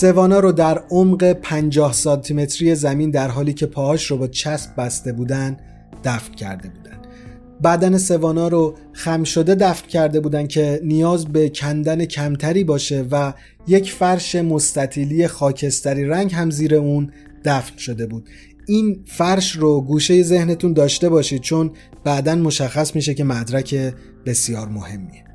سوانا 0.00 0.40
رو 0.40 0.52
در 0.52 0.78
عمق 0.90 1.32
50 1.32 1.92
سانتیمتری 1.92 2.74
زمین 2.74 3.10
در 3.10 3.28
حالی 3.28 3.52
که 3.52 3.66
پاهاش 3.66 4.06
رو 4.06 4.16
با 4.16 4.26
چسب 4.26 4.70
بسته 4.78 5.12
بودن 5.12 5.56
دفن 6.04 6.34
کرده 6.34 6.68
بودن. 6.68 6.98
بدن 7.64 7.98
سوانا 7.98 8.48
رو 8.48 8.74
خم 8.92 9.24
شده 9.24 9.54
دفن 9.54 9.86
کرده 9.86 10.20
بودن 10.20 10.46
که 10.46 10.80
نیاز 10.84 11.26
به 11.26 11.48
کندن 11.48 12.04
کمتری 12.04 12.64
باشه 12.64 13.06
و 13.10 13.32
یک 13.66 13.92
فرش 13.92 14.34
مستطیلی 14.34 15.26
خاکستری 15.26 16.04
رنگ 16.04 16.34
هم 16.34 16.50
زیر 16.50 16.74
اون 16.74 17.12
دفن 17.44 17.76
شده 17.76 18.06
بود. 18.06 18.28
این 18.66 19.04
فرش 19.06 19.56
رو 19.56 19.80
گوشه 19.80 20.22
ذهنتون 20.22 20.72
داشته 20.72 21.08
باشید 21.08 21.42
چون 21.42 21.70
بعدا 22.04 22.34
مشخص 22.34 22.94
میشه 22.94 23.14
که 23.14 23.24
مدرک 23.24 23.94
بسیار 24.26 24.68
مهمیه. 24.68 25.25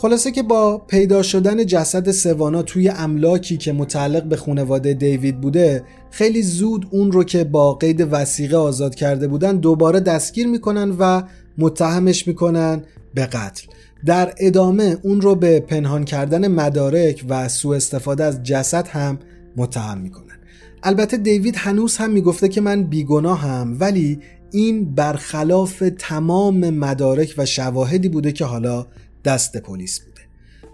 خلاصه 0.00 0.30
که 0.30 0.42
با 0.42 0.78
پیدا 0.78 1.22
شدن 1.22 1.66
جسد 1.66 2.10
سوانا 2.10 2.62
توی 2.62 2.88
املاکی 2.88 3.56
که 3.56 3.72
متعلق 3.72 4.24
به 4.24 4.36
خانواده 4.36 4.94
دیوید 4.94 5.40
بوده 5.40 5.84
خیلی 6.10 6.42
زود 6.42 6.86
اون 6.90 7.12
رو 7.12 7.24
که 7.24 7.44
با 7.44 7.74
قید 7.74 8.08
وسیقه 8.10 8.56
آزاد 8.56 8.94
کرده 8.94 9.28
بودن 9.28 9.56
دوباره 9.56 10.00
دستگیر 10.00 10.46
می‌کنن 10.46 10.96
و 10.98 11.22
متهمش 11.58 12.28
می‌کنن 12.28 12.82
به 13.14 13.26
قتل. 13.26 13.66
در 14.06 14.34
ادامه 14.38 14.96
اون 15.02 15.20
رو 15.20 15.34
به 15.34 15.60
پنهان 15.60 16.04
کردن 16.04 16.48
مدارک 16.48 17.24
و 17.28 17.48
سوء 17.48 17.76
استفاده 17.76 18.24
از 18.24 18.42
جسد 18.42 18.88
هم 18.88 19.18
متهم 19.56 19.98
می‌کنن. 19.98 20.38
البته 20.82 21.16
دیوید 21.16 21.54
هنوز 21.56 21.96
هم 21.96 22.10
می‌گفته 22.10 22.48
که 22.48 22.60
من 22.60 22.82
بیگناهم 22.82 23.76
ولی 23.80 24.20
این 24.52 24.94
برخلاف 24.94 25.82
تمام 25.98 26.70
مدارک 26.70 27.34
و 27.38 27.46
شواهدی 27.46 28.08
بوده 28.08 28.32
که 28.32 28.44
حالا 28.44 28.86
دست 29.24 29.56
پلیس 29.56 30.00
بوده. 30.00 30.20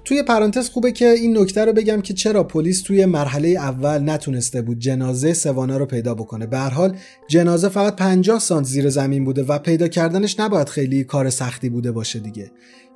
توی 0.05 0.23
پرانتز 0.23 0.69
خوبه 0.69 0.93
که 0.93 1.09
این 1.09 1.39
نکته 1.39 1.65
رو 1.65 1.73
بگم 1.73 2.01
که 2.01 2.15
چرا 2.15 2.45
پلیس 2.45 2.83
توی 2.83 3.05
مرحله 3.05 3.49
اول 3.49 3.99
نتونسته 3.99 4.63
بود 4.63 4.79
جنازه 4.79 5.33
سوانا 5.33 5.77
رو 5.77 5.87
پیدا 5.87 6.15
بکنه. 6.15 6.47
به 6.47 6.59
حال 6.59 6.97
جنازه 7.29 7.69
فقط 7.69 7.97
50 7.97 8.39
سانت 8.39 8.67
زیر 8.67 8.89
زمین 8.89 9.25
بوده 9.25 9.43
و 9.43 9.59
پیدا 9.59 9.89
کردنش 9.89 10.41
نباید 10.41 10.69
خیلی 10.69 11.05
کار 11.05 11.31
سختی 11.31 11.69
بوده 11.69 11.93
باشه 11.93 12.19
دیگه. 12.19 12.51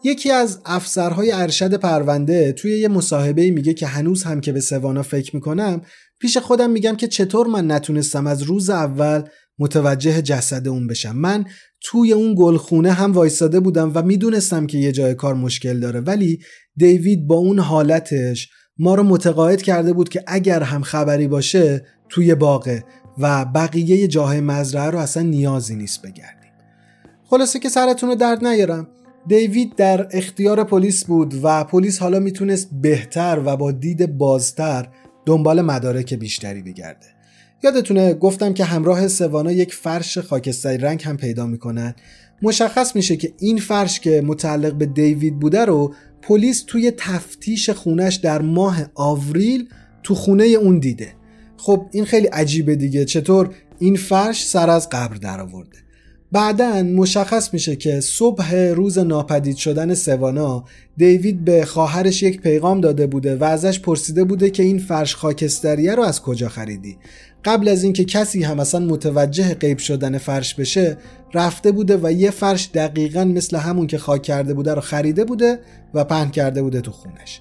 یکی 0.05 0.31
از 0.31 0.61
افسرهای 0.65 1.33
ارشد 1.33 1.75
پرونده 1.75 2.53
توی 2.53 2.79
یه 2.79 2.89
مصاحبه 2.89 3.51
میگه 3.51 3.75
که 3.75 3.87
هنوز 3.87 4.23
هم 4.23 4.41
که 4.41 4.53
به 4.53 4.61
سوانا 4.61 5.03
فکر 5.03 5.37
می‌کنم 5.37 5.83
پیش 6.19 6.39
خودم 6.39 6.71
میگم 6.71 6.97
که 6.97 7.09
چطور 7.09 7.47
من 7.47 7.71
نتونستم 7.71 8.27
از 8.27 8.43
روز 8.43 8.71
اول 8.71 9.23
متوجه 9.61 10.23
جسد 10.23 10.69
اون 10.69 10.87
بشم. 10.87 11.17
من 11.17 11.45
توی 11.83 12.13
اون 12.13 12.35
گلخونه 12.39 12.93
هم 12.93 13.13
وایستاده 13.13 13.61
بودم 13.61 13.93
و 13.95 14.03
می‌دونستم 14.03 14.67
که 14.67 14.79
یه 14.79 14.93
جای 14.93 15.15
کار 15.15 15.35
مشکل 15.35 15.81
داره. 15.81 16.01
ولی 16.01 16.39
دیوید 16.77 17.27
با 17.27 17.35
اون 17.35 17.59
حالتش 17.59 18.51
ما 18.79 18.95
رو 18.95 19.03
متقاعد 19.03 19.63
کرده 19.63 19.93
بود 19.93 20.09
که 20.09 20.25
اگر 20.27 20.63
هم 20.63 20.83
خبری 20.83 21.29
باشه 21.29 21.87
توی 22.09 22.35
باغه 22.35 22.85
و 23.19 23.45
بقیه 23.45 24.09
جاهای 24.09 24.41
مزرعه 24.41 24.91
رو 24.91 24.99
اصلا 24.99 25.23
نیازی 25.23 25.77
نیست 25.77 26.03
بگردیم. 26.03 26.51
خلاصه 27.25 27.59
که 27.59 27.69
سرتون 27.69 28.09
رو 28.09 28.15
درد 28.15 28.47
نیارم. 28.47 28.89
دیوید 29.27 29.77
در 29.77 30.09
اختیار 30.11 30.65
پلیس 30.65 31.05
بود 31.05 31.35
و 31.43 31.65
پلیس 31.65 31.99
حالا 31.99 32.19
می‌تونست 32.19 32.71
بهتر 32.83 33.43
و 33.45 33.57
با 33.57 33.73
دید 33.73 34.19
بازتر 34.19 34.89
دنبال 35.27 35.63
مدارک 35.63 36.15
بیشتری 36.15 36.63
بگرده. 36.63 37.07
یادتونه 37.63 38.15
گفتم 38.15 38.55
که 38.55 38.65
همراه 38.65 39.09
سوانا 39.09 39.53
یک 39.53 39.75
فرش 39.75 40.19
خاکستری 40.19 40.79
رنگ 40.79 41.03
هم 41.03 41.17
پیدا 41.17 41.47
می‌کنن. 41.47 41.95
مشخص 42.43 42.97
میشه 42.97 43.17
که 43.17 43.33
این 43.39 43.59
فرش 43.59 44.01
که 44.01 44.23
متعلق 44.27 44.75
به 44.75 44.87
دیوید 44.87 45.39
بوده 45.39 45.65
رو 45.65 45.95
پلیس 46.23 46.65
توی 46.67 46.93
تفتیش 46.97 47.71
خونش 47.71 48.15
در 48.15 48.43
ماه 48.43 48.83
آوریل 48.95 49.69
تو 50.03 50.15
خونه 50.15 50.45
اون 50.45 50.79
دیده. 50.79 51.15
خب 51.57 51.87
این 51.93 52.05
خیلی 52.05 52.27
عجیبه 52.27 52.77
دیگه. 52.77 53.05
چطور 53.05 53.51
این 53.79 53.97
فرش 53.97 54.47
سر 54.47 54.71
از 54.71 54.89
قبر 54.89 55.17
در 55.17 55.41
آورده 55.41 55.79
بعدا 56.33 56.83
مشخص 56.83 57.55
میشه 57.55 57.77
که 57.77 58.01
صبح 58.01 58.55
روز 58.55 58.99
ناپدید 58.99 59.57
شدن 59.57 59.95
سوانا 59.95 60.65
دیوید 60.97 61.45
به 61.45 61.65
خواهرش 61.65 62.23
یک 62.23 62.41
پیغام 62.41 62.81
داده 62.81 63.07
بوده 63.07 63.37
و 63.37 63.45
ازش 63.45 63.81
پرسیده 63.81 64.25
بوده 64.25 64.51
که 64.51 64.63
این 64.63 64.79
فرش 64.79 65.15
خاکستریه 65.15 65.95
رو 65.95 66.03
از 66.03 66.23
کجا 66.23 66.49
خریدی؟ 66.49 66.99
قبل 67.45 67.68
از 67.68 67.84
اینکه 67.84 68.05
کسی 68.05 68.43
هم 68.43 68.61
اصلا 68.61 68.80
متوجه 68.86 69.55
غیب 69.55 69.78
شدن 69.78 70.18
فرش 70.18 70.55
بشه 70.55 70.99
رفته 71.34 71.72
بوده 71.72 71.99
و 72.03 72.12
یه 72.12 72.30
فرش 72.30 72.70
دقیقا 72.74 73.24
مثل 73.24 73.57
همون 73.57 73.86
که 73.86 73.99
خاک 73.99 74.22
کرده 74.22 74.55
بوده 74.55 74.74
رو 74.74 74.80
خریده 74.80 75.24
بوده 75.24 75.59
و 75.95 76.05
پهن 76.05 76.30
کرده 76.30 76.62
بوده 76.62 76.80
تو 76.80 76.91
خونش. 76.91 77.41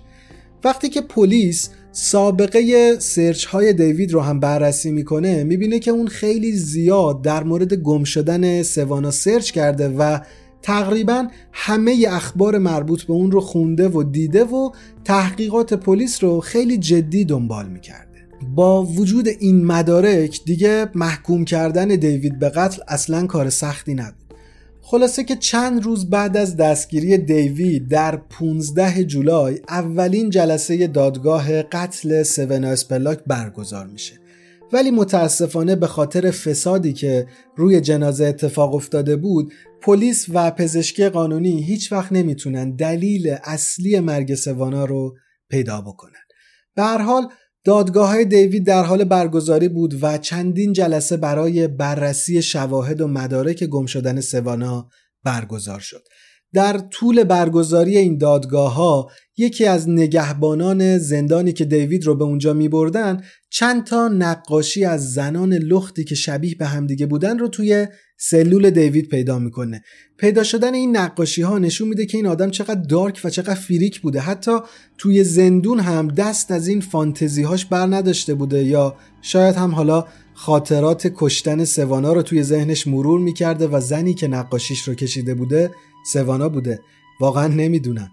وقتی 0.63 0.89
که 0.89 1.01
پلیس 1.01 1.69
سابقه 1.91 2.95
سرچ 2.99 3.45
های 3.45 3.73
دیوید 3.73 4.11
رو 4.11 4.21
هم 4.21 4.39
بررسی 4.39 4.91
می‌کنه 4.91 5.43
می‌بینه 5.43 5.79
که 5.79 5.91
اون 5.91 6.07
خیلی 6.07 6.51
زیاد 6.51 7.21
در 7.21 7.43
مورد 7.43 7.73
گم 7.73 8.03
شدن 8.03 8.63
سوانا 8.63 9.11
سرچ 9.11 9.51
کرده 9.51 9.89
و 9.89 10.19
تقریبا 10.61 11.27
همه 11.51 12.05
اخبار 12.09 12.57
مربوط 12.57 13.03
به 13.03 13.13
اون 13.13 13.31
رو 13.31 13.41
خونده 13.41 13.87
و 13.87 14.03
دیده 14.03 14.43
و 14.43 14.71
تحقیقات 15.05 15.73
پلیس 15.73 16.23
رو 16.23 16.39
خیلی 16.39 16.77
جدی 16.77 17.25
دنبال 17.25 17.67
می‌کرده 17.67 18.08
با 18.55 18.83
وجود 18.83 19.27
این 19.27 19.65
مدارک 19.65 20.43
دیگه 20.45 20.85
محکوم 20.95 21.45
کردن 21.45 21.87
دیوید 21.87 22.39
به 22.39 22.49
قتل 22.49 22.81
اصلا 22.87 23.27
کار 23.27 23.49
سختی 23.49 23.93
نبود. 23.93 24.33
خلاصه 24.81 25.23
که 25.23 25.35
چند 25.35 25.83
روز 25.83 26.09
بعد 26.09 26.37
از 26.37 26.57
دستگیری 26.57 27.17
دیوید 27.17 27.87
در 27.87 28.15
15 28.15 29.03
جولای 29.03 29.59
اولین 29.69 30.29
جلسه 30.29 30.87
دادگاه 30.87 31.61
قتل 31.61 32.23
سون 32.23 32.63
اسپلاک 32.63 33.19
برگزار 33.27 33.87
میشه. 33.87 34.13
ولی 34.73 34.91
متاسفانه 34.91 35.75
به 35.75 35.87
خاطر 35.87 36.31
فسادی 36.31 36.93
که 36.93 37.27
روی 37.55 37.81
جنازه 37.81 38.25
اتفاق 38.25 38.75
افتاده 38.75 39.15
بود 39.15 39.53
پلیس 39.81 40.25
و 40.29 40.51
پزشکی 40.51 41.09
قانونی 41.09 41.63
هیچ 41.63 41.91
وقت 41.91 42.11
نمی‌تونن 42.11 42.75
دلیل 42.75 43.35
اصلی 43.43 43.99
مرگ 43.99 44.35
سوانا 44.35 44.85
رو 44.85 45.15
پیدا 45.49 45.81
بکنن. 45.81 46.19
به 46.75 46.83
هر 46.83 47.01
حال 47.01 47.27
دادگاه 47.63 48.09
های 48.09 48.25
دیوید 48.25 48.65
در 48.65 48.83
حال 48.83 49.03
برگزاری 49.03 49.69
بود 49.69 50.03
و 50.03 50.17
چندین 50.17 50.73
جلسه 50.73 51.17
برای 51.17 51.67
بررسی 51.67 52.41
شواهد 52.41 53.01
و 53.01 53.07
مدارک 53.07 53.63
گم 53.63 53.85
شدن 53.85 54.21
سوانا 54.21 54.89
برگزار 55.23 55.79
شد. 55.79 56.03
در 56.53 56.77
طول 56.77 57.23
برگزاری 57.23 57.97
این 57.97 58.17
دادگاه 58.17 58.73
ها 58.73 59.09
یکی 59.37 59.65
از 59.65 59.89
نگهبانان 59.89 60.97
زندانی 60.97 61.53
که 61.53 61.65
دیوید 61.65 62.05
رو 62.05 62.15
به 62.15 62.23
اونجا 62.23 62.53
می 62.53 62.69
بردن 62.69 63.21
چند 63.49 63.83
تا 63.83 64.07
نقاشی 64.07 64.85
از 64.85 65.13
زنان 65.13 65.53
لختی 65.53 66.03
که 66.03 66.15
شبیه 66.15 66.55
به 66.59 66.65
همدیگه 66.65 67.05
بودن 67.05 67.39
رو 67.39 67.47
توی 67.47 67.87
سلول 68.17 68.69
دیوید 68.69 69.09
پیدا 69.09 69.39
می‌کنه. 69.39 69.83
پیدا 70.17 70.43
شدن 70.43 70.73
این 70.73 70.97
نقاشی 70.97 71.41
ها 71.41 71.59
نشون 71.59 71.87
میده 71.87 72.05
که 72.05 72.17
این 72.17 72.27
آدم 72.27 72.49
چقدر 72.49 72.81
دارک 72.81 73.21
و 73.23 73.29
چقدر 73.29 73.55
فیریک 73.55 74.01
بوده. 74.01 74.19
حتی 74.19 74.51
توی 74.97 75.23
زندون 75.23 75.79
هم 75.79 76.07
دست 76.07 76.51
از 76.51 76.67
این 76.67 76.81
فانتزی 76.81 77.43
هاش 77.43 77.65
بر 77.65 77.85
نداشته 77.85 78.33
بوده 78.33 78.63
یا 78.63 78.95
شاید 79.21 79.55
هم 79.55 79.75
حالا 79.75 80.05
خاطرات 80.33 81.11
کشتن 81.15 81.65
سوانا 81.65 82.13
رو 82.13 82.21
توی 82.21 82.43
ذهنش 82.43 82.87
مرور 82.87 83.19
می‌کرده 83.19 83.67
و 83.67 83.79
زنی 83.79 84.13
که 84.13 84.27
نقاشیش 84.27 84.87
رو 84.87 84.93
کشیده 84.93 85.35
بوده 85.35 85.71
سوانا 86.05 86.49
بوده. 86.49 86.79
واقعا 87.21 87.47
نمی‌دونم. 87.47 88.11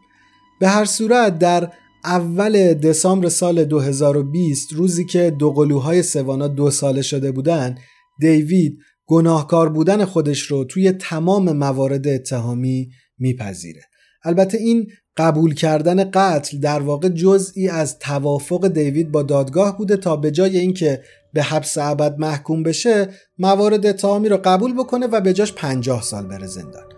به 0.61 0.69
هر 0.69 0.85
صورت 0.85 1.39
در 1.39 1.73
اول 2.05 2.75
دسامبر 2.75 3.29
سال 3.29 3.65
2020 3.65 4.73
روزی 4.73 5.05
که 5.05 5.31
دو 5.31 5.53
قلوهای 5.53 6.03
سوانا 6.03 6.49
دو 6.49 6.71
ساله 6.71 7.03
شده 7.03 7.33
بودن 7.33 7.79
دیوید 8.21 8.79
گناهکار 9.07 9.69
بودن 9.69 10.05
خودش 10.05 10.43
رو 10.43 10.65
توی 10.65 10.93
تمام 10.93 11.53
موارد 11.53 12.09
اتهامی 12.09 12.89
میپذیره. 13.19 13.83
البته 14.25 14.59
این 14.59 14.87
قبول 15.17 15.55
کردن 15.55 16.11
قتل 16.11 16.59
در 16.59 16.81
واقع 16.81 17.09
جزئی 17.09 17.69
از 17.69 17.99
توافق 17.99 18.69
دیوید 18.69 19.13
با 19.13 19.23
دادگاه 19.23 19.79
بوده 19.79 19.97
تا 19.97 20.17
به 20.17 20.31
جای 20.31 20.59
اینکه 20.59 21.03
به 21.33 21.43
حبس 21.43 21.79
ابد 21.79 22.19
محکوم 22.19 22.63
بشه 22.63 23.09
موارد 23.39 23.87
اتهامی 23.87 24.29
رو 24.29 24.37
قبول 24.45 24.75
بکنه 24.75 25.07
و 25.07 25.21
به 25.21 25.33
جاش 25.33 25.53
50 25.53 26.03
سال 26.03 26.27
بره 26.27 26.47
زندان. 26.47 26.96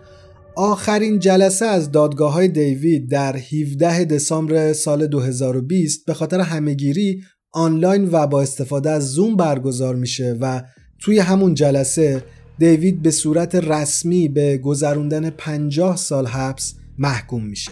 آخرین 0.55 1.19
جلسه 1.19 1.65
از 1.65 1.91
دادگاه 1.91 2.33
های 2.33 2.47
دیوید 2.47 3.11
در 3.11 3.35
17 3.37 4.05
دسامبر 4.05 4.73
سال 4.73 5.07
2020 5.07 6.05
به 6.05 6.13
خاطر 6.13 6.39
همهگیری 6.39 7.23
آنلاین 7.51 8.09
و 8.11 8.27
با 8.27 8.41
استفاده 8.41 8.89
از 8.89 9.11
زوم 9.11 9.35
برگزار 9.35 9.95
میشه 9.95 10.37
و 10.41 10.61
توی 10.99 11.19
همون 11.19 11.53
جلسه 11.53 12.23
دیوید 12.59 13.01
به 13.01 13.11
صورت 13.11 13.55
رسمی 13.55 14.27
به 14.27 14.57
گذروندن 14.57 15.29
50 15.29 15.95
سال 15.95 16.27
حبس 16.27 16.73
محکوم 16.97 17.45
میشه. 17.45 17.71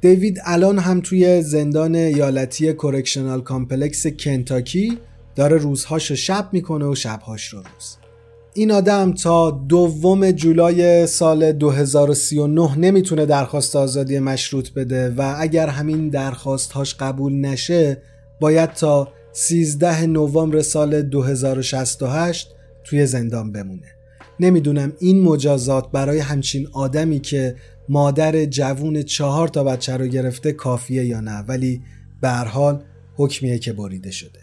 دیوید 0.00 0.38
الان 0.44 0.78
هم 0.78 1.00
توی 1.00 1.42
زندان 1.42 1.94
ایالتی 1.94 2.72
Correctional 2.72 3.40
Complex 3.40 4.06
کنتاکی 4.06 4.98
داره 5.36 5.56
روزهاش 5.56 6.10
رو 6.10 6.16
شب 6.16 6.48
می‌کنه 6.52 6.86
و 6.86 6.94
شبهاش 6.94 7.48
رو 7.48 7.58
روز. 7.58 7.99
این 8.60 8.70
آدم 8.70 9.12
تا 9.12 9.50
دوم 9.50 10.30
جولای 10.30 11.06
سال 11.06 11.52
2039 11.52 12.78
نمی‌تونه 12.78 13.26
درخواست 13.26 13.76
آزادی 13.76 14.18
مشروط 14.18 14.70
بده 14.70 15.10
و 15.10 15.34
اگر 15.38 15.66
همین 15.66 16.08
درخواستهاش 16.08 16.94
قبول 16.94 17.32
نشه 17.32 18.02
باید 18.40 18.72
تا 18.72 19.08
13 19.32 20.06
نوامبر 20.06 20.62
سال 20.62 21.02
2068 21.02 22.54
توی 22.84 23.06
زندان 23.06 23.52
بمونه. 23.52 23.86
نمی‌دونم 24.40 24.92
این 24.98 25.22
مجازات 25.22 25.90
برای 25.90 26.18
همچین 26.18 26.68
آدمی 26.72 27.20
که 27.20 27.56
مادر 27.88 28.44
جوون 28.44 29.02
چهار 29.02 29.48
تا 29.48 29.64
بچه 29.64 29.96
رو 29.96 30.06
گرفته 30.06 30.52
کافیه 30.52 31.04
یا 31.04 31.20
نه 31.20 31.38
ولی 31.38 31.82
به 32.20 32.30
حال 32.30 32.82
حکمیه 33.16 33.58
که 33.58 33.72
بریده 33.72 34.10
شده. 34.10 34.39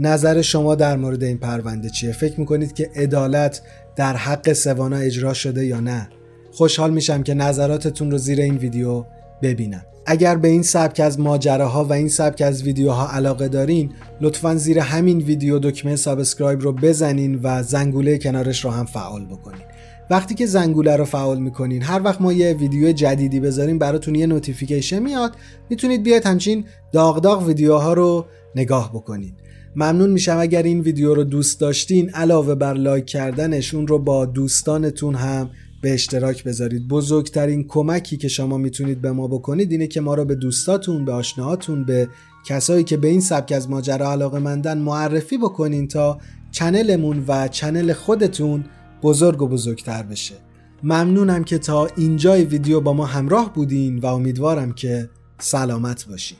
نظر 0.00 0.42
شما 0.42 0.74
در 0.74 0.96
مورد 0.96 1.24
این 1.24 1.38
پرونده 1.38 1.90
چیه؟ 1.90 2.12
فکر 2.12 2.40
می‌کنید 2.40 2.72
که 2.72 2.90
عدالت 2.96 3.62
در 3.96 4.16
حق 4.16 4.52
سوانا 4.52 4.96
اجرا 4.96 5.34
شده 5.34 5.66
یا 5.66 5.80
نه؟ 5.80 6.08
خوشحال 6.52 6.90
میشم 6.90 7.22
که 7.22 7.34
نظراتتون 7.34 8.10
رو 8.10 8.18
زیر 8.18 8.40
این 8.40 8.56
ویدیو 8.56 9.04
ببینم. 9.42 9.82
اگر 10.06 10.36
به 10.36 10.48
این 10.48 10.62
سبک 10.62 11.00
از 11.00 11.20
ماجراها 11.20 11.84
و 11.84 11.92
این 11.92 12.08
سبک 12.08 12.42
از 12.42 12.62
ویدیوها 12.62 13.08
علاقه 13.12 13.48
دارین 13.48 13.92
لطفا 14.20 14.54
زیر 14.54 14.78
همین 14.78 15.18
ویدیو 15.18 15.58
دکمه 15.58 15.96
subscribe 15.96 16.60
رو 16.60 16.72
بزنین 16.72 17.40
و 17.42 17.62
زنگوله 17.62 18.18
کنارش 18.18 18.64
رو 18.64 18.70
هم 18.70 18.86
فعال 18.86 19.26
بکنین. 19.26 19.62
وقتی 20.10 20.34
که 20.34 20.46
زنگوله 20.46 20.96
رو 20.96 21.04
فعال 21.04 21.38
می‌کنین 21.38 21.82
هر 21.82 22.02
وقت 22.04 22.20
ما 22.20 22.32
یه 22.32 22.52
ویدیو 22.52 22.92
جدیدی 22.92 23.40
بذاریم 23.40 23.78
براتون 23.78 24.14
یه 24.14 24.26
notification 24.26 24.98
میاد. 24.98 25.32
می‌تونید 25.70 26.02
بیاید 26.02 26.26
همچین 26.26 26.64
داغ 26.92 27.20
داغ 27.20 27.46
ویدیوها 27.46 27.92
رو 27.92 28.26
نگاه 28.54 28.92
بکنین. 28.92 29.32
ممنون 29.76 30.10
میشم 30.10 30.38
اگر 30.38 30.62
این 30.62 30.80
ویدیو 30.80 31.14
رو 31.14 31.24
دوست 31.24 31.60
داشتین 31.60 32.10
علاوه 32.10 32.54
بر 32.54 32.74
لایک 32.74 33.06
کردنش 33.06 33.68
اون 33.68 33.86
رو 33.86 33.98
با 33.98 34.26
دوستانتون 34.26 35.14
هم 35.14 35.50
به 35.82 35.94
اشتراک 35.94 36.44
بذارید. 36.44 36.88
بزرگترین 36.88 37.64
کمکی 37.68 38.16
که 38.16 38.28
شما 38.28 38.58
می‌تونید 38.58 39.00
به 39.00 39.12
ما 39.12 39.28
بکنید 39.28 39.72
اینه 39.72 39.86
که 39.86 40.00
ما 40.00 40.14
رو 40.14 40.24
به 40.24 40.34
دوستاتون 40.34 41.04
به 41.04 41.12
آشناهاتون 41.12 41.84
به 41.84 42.08
کسایی 42.46 42.84
که 42.84 42.96
به 42.96 43.08
این 43.08 43.20
سبک 43.20 43.52
از 43.52 43.70
ماجرا 43.70 44.12
علاقه 44.12 44.38
مندن 44.38 44.78
معرفی 44.78 45.38
بکنین 45.38 45.88
تا 45.88 46.18
چنلمون 46.50 47.24
و 47.28 47.48
چنل 47.48 47.92
خودتون 47.92 48.64
بزرگ 49.02 49.42
و 49.42 49.48
بزرگتر 49.48 50.02
بشه. 50.02 50.34
ممنونم 50.82 51.44
که 51.44 51.58
تا 51.58 51.86
اینجای 51.96 52.44
ویدیو 52.44 52.80
با 52.80 52.92
ما 52.92 53.06
همراه 53.06 53.54
بودین 53.54 53.98
و 53.98 54.06
امیدوارم 54.06 54.72
که 54.72 55.10
سلامت 55.38 56.06
باشین. 56.08 56.38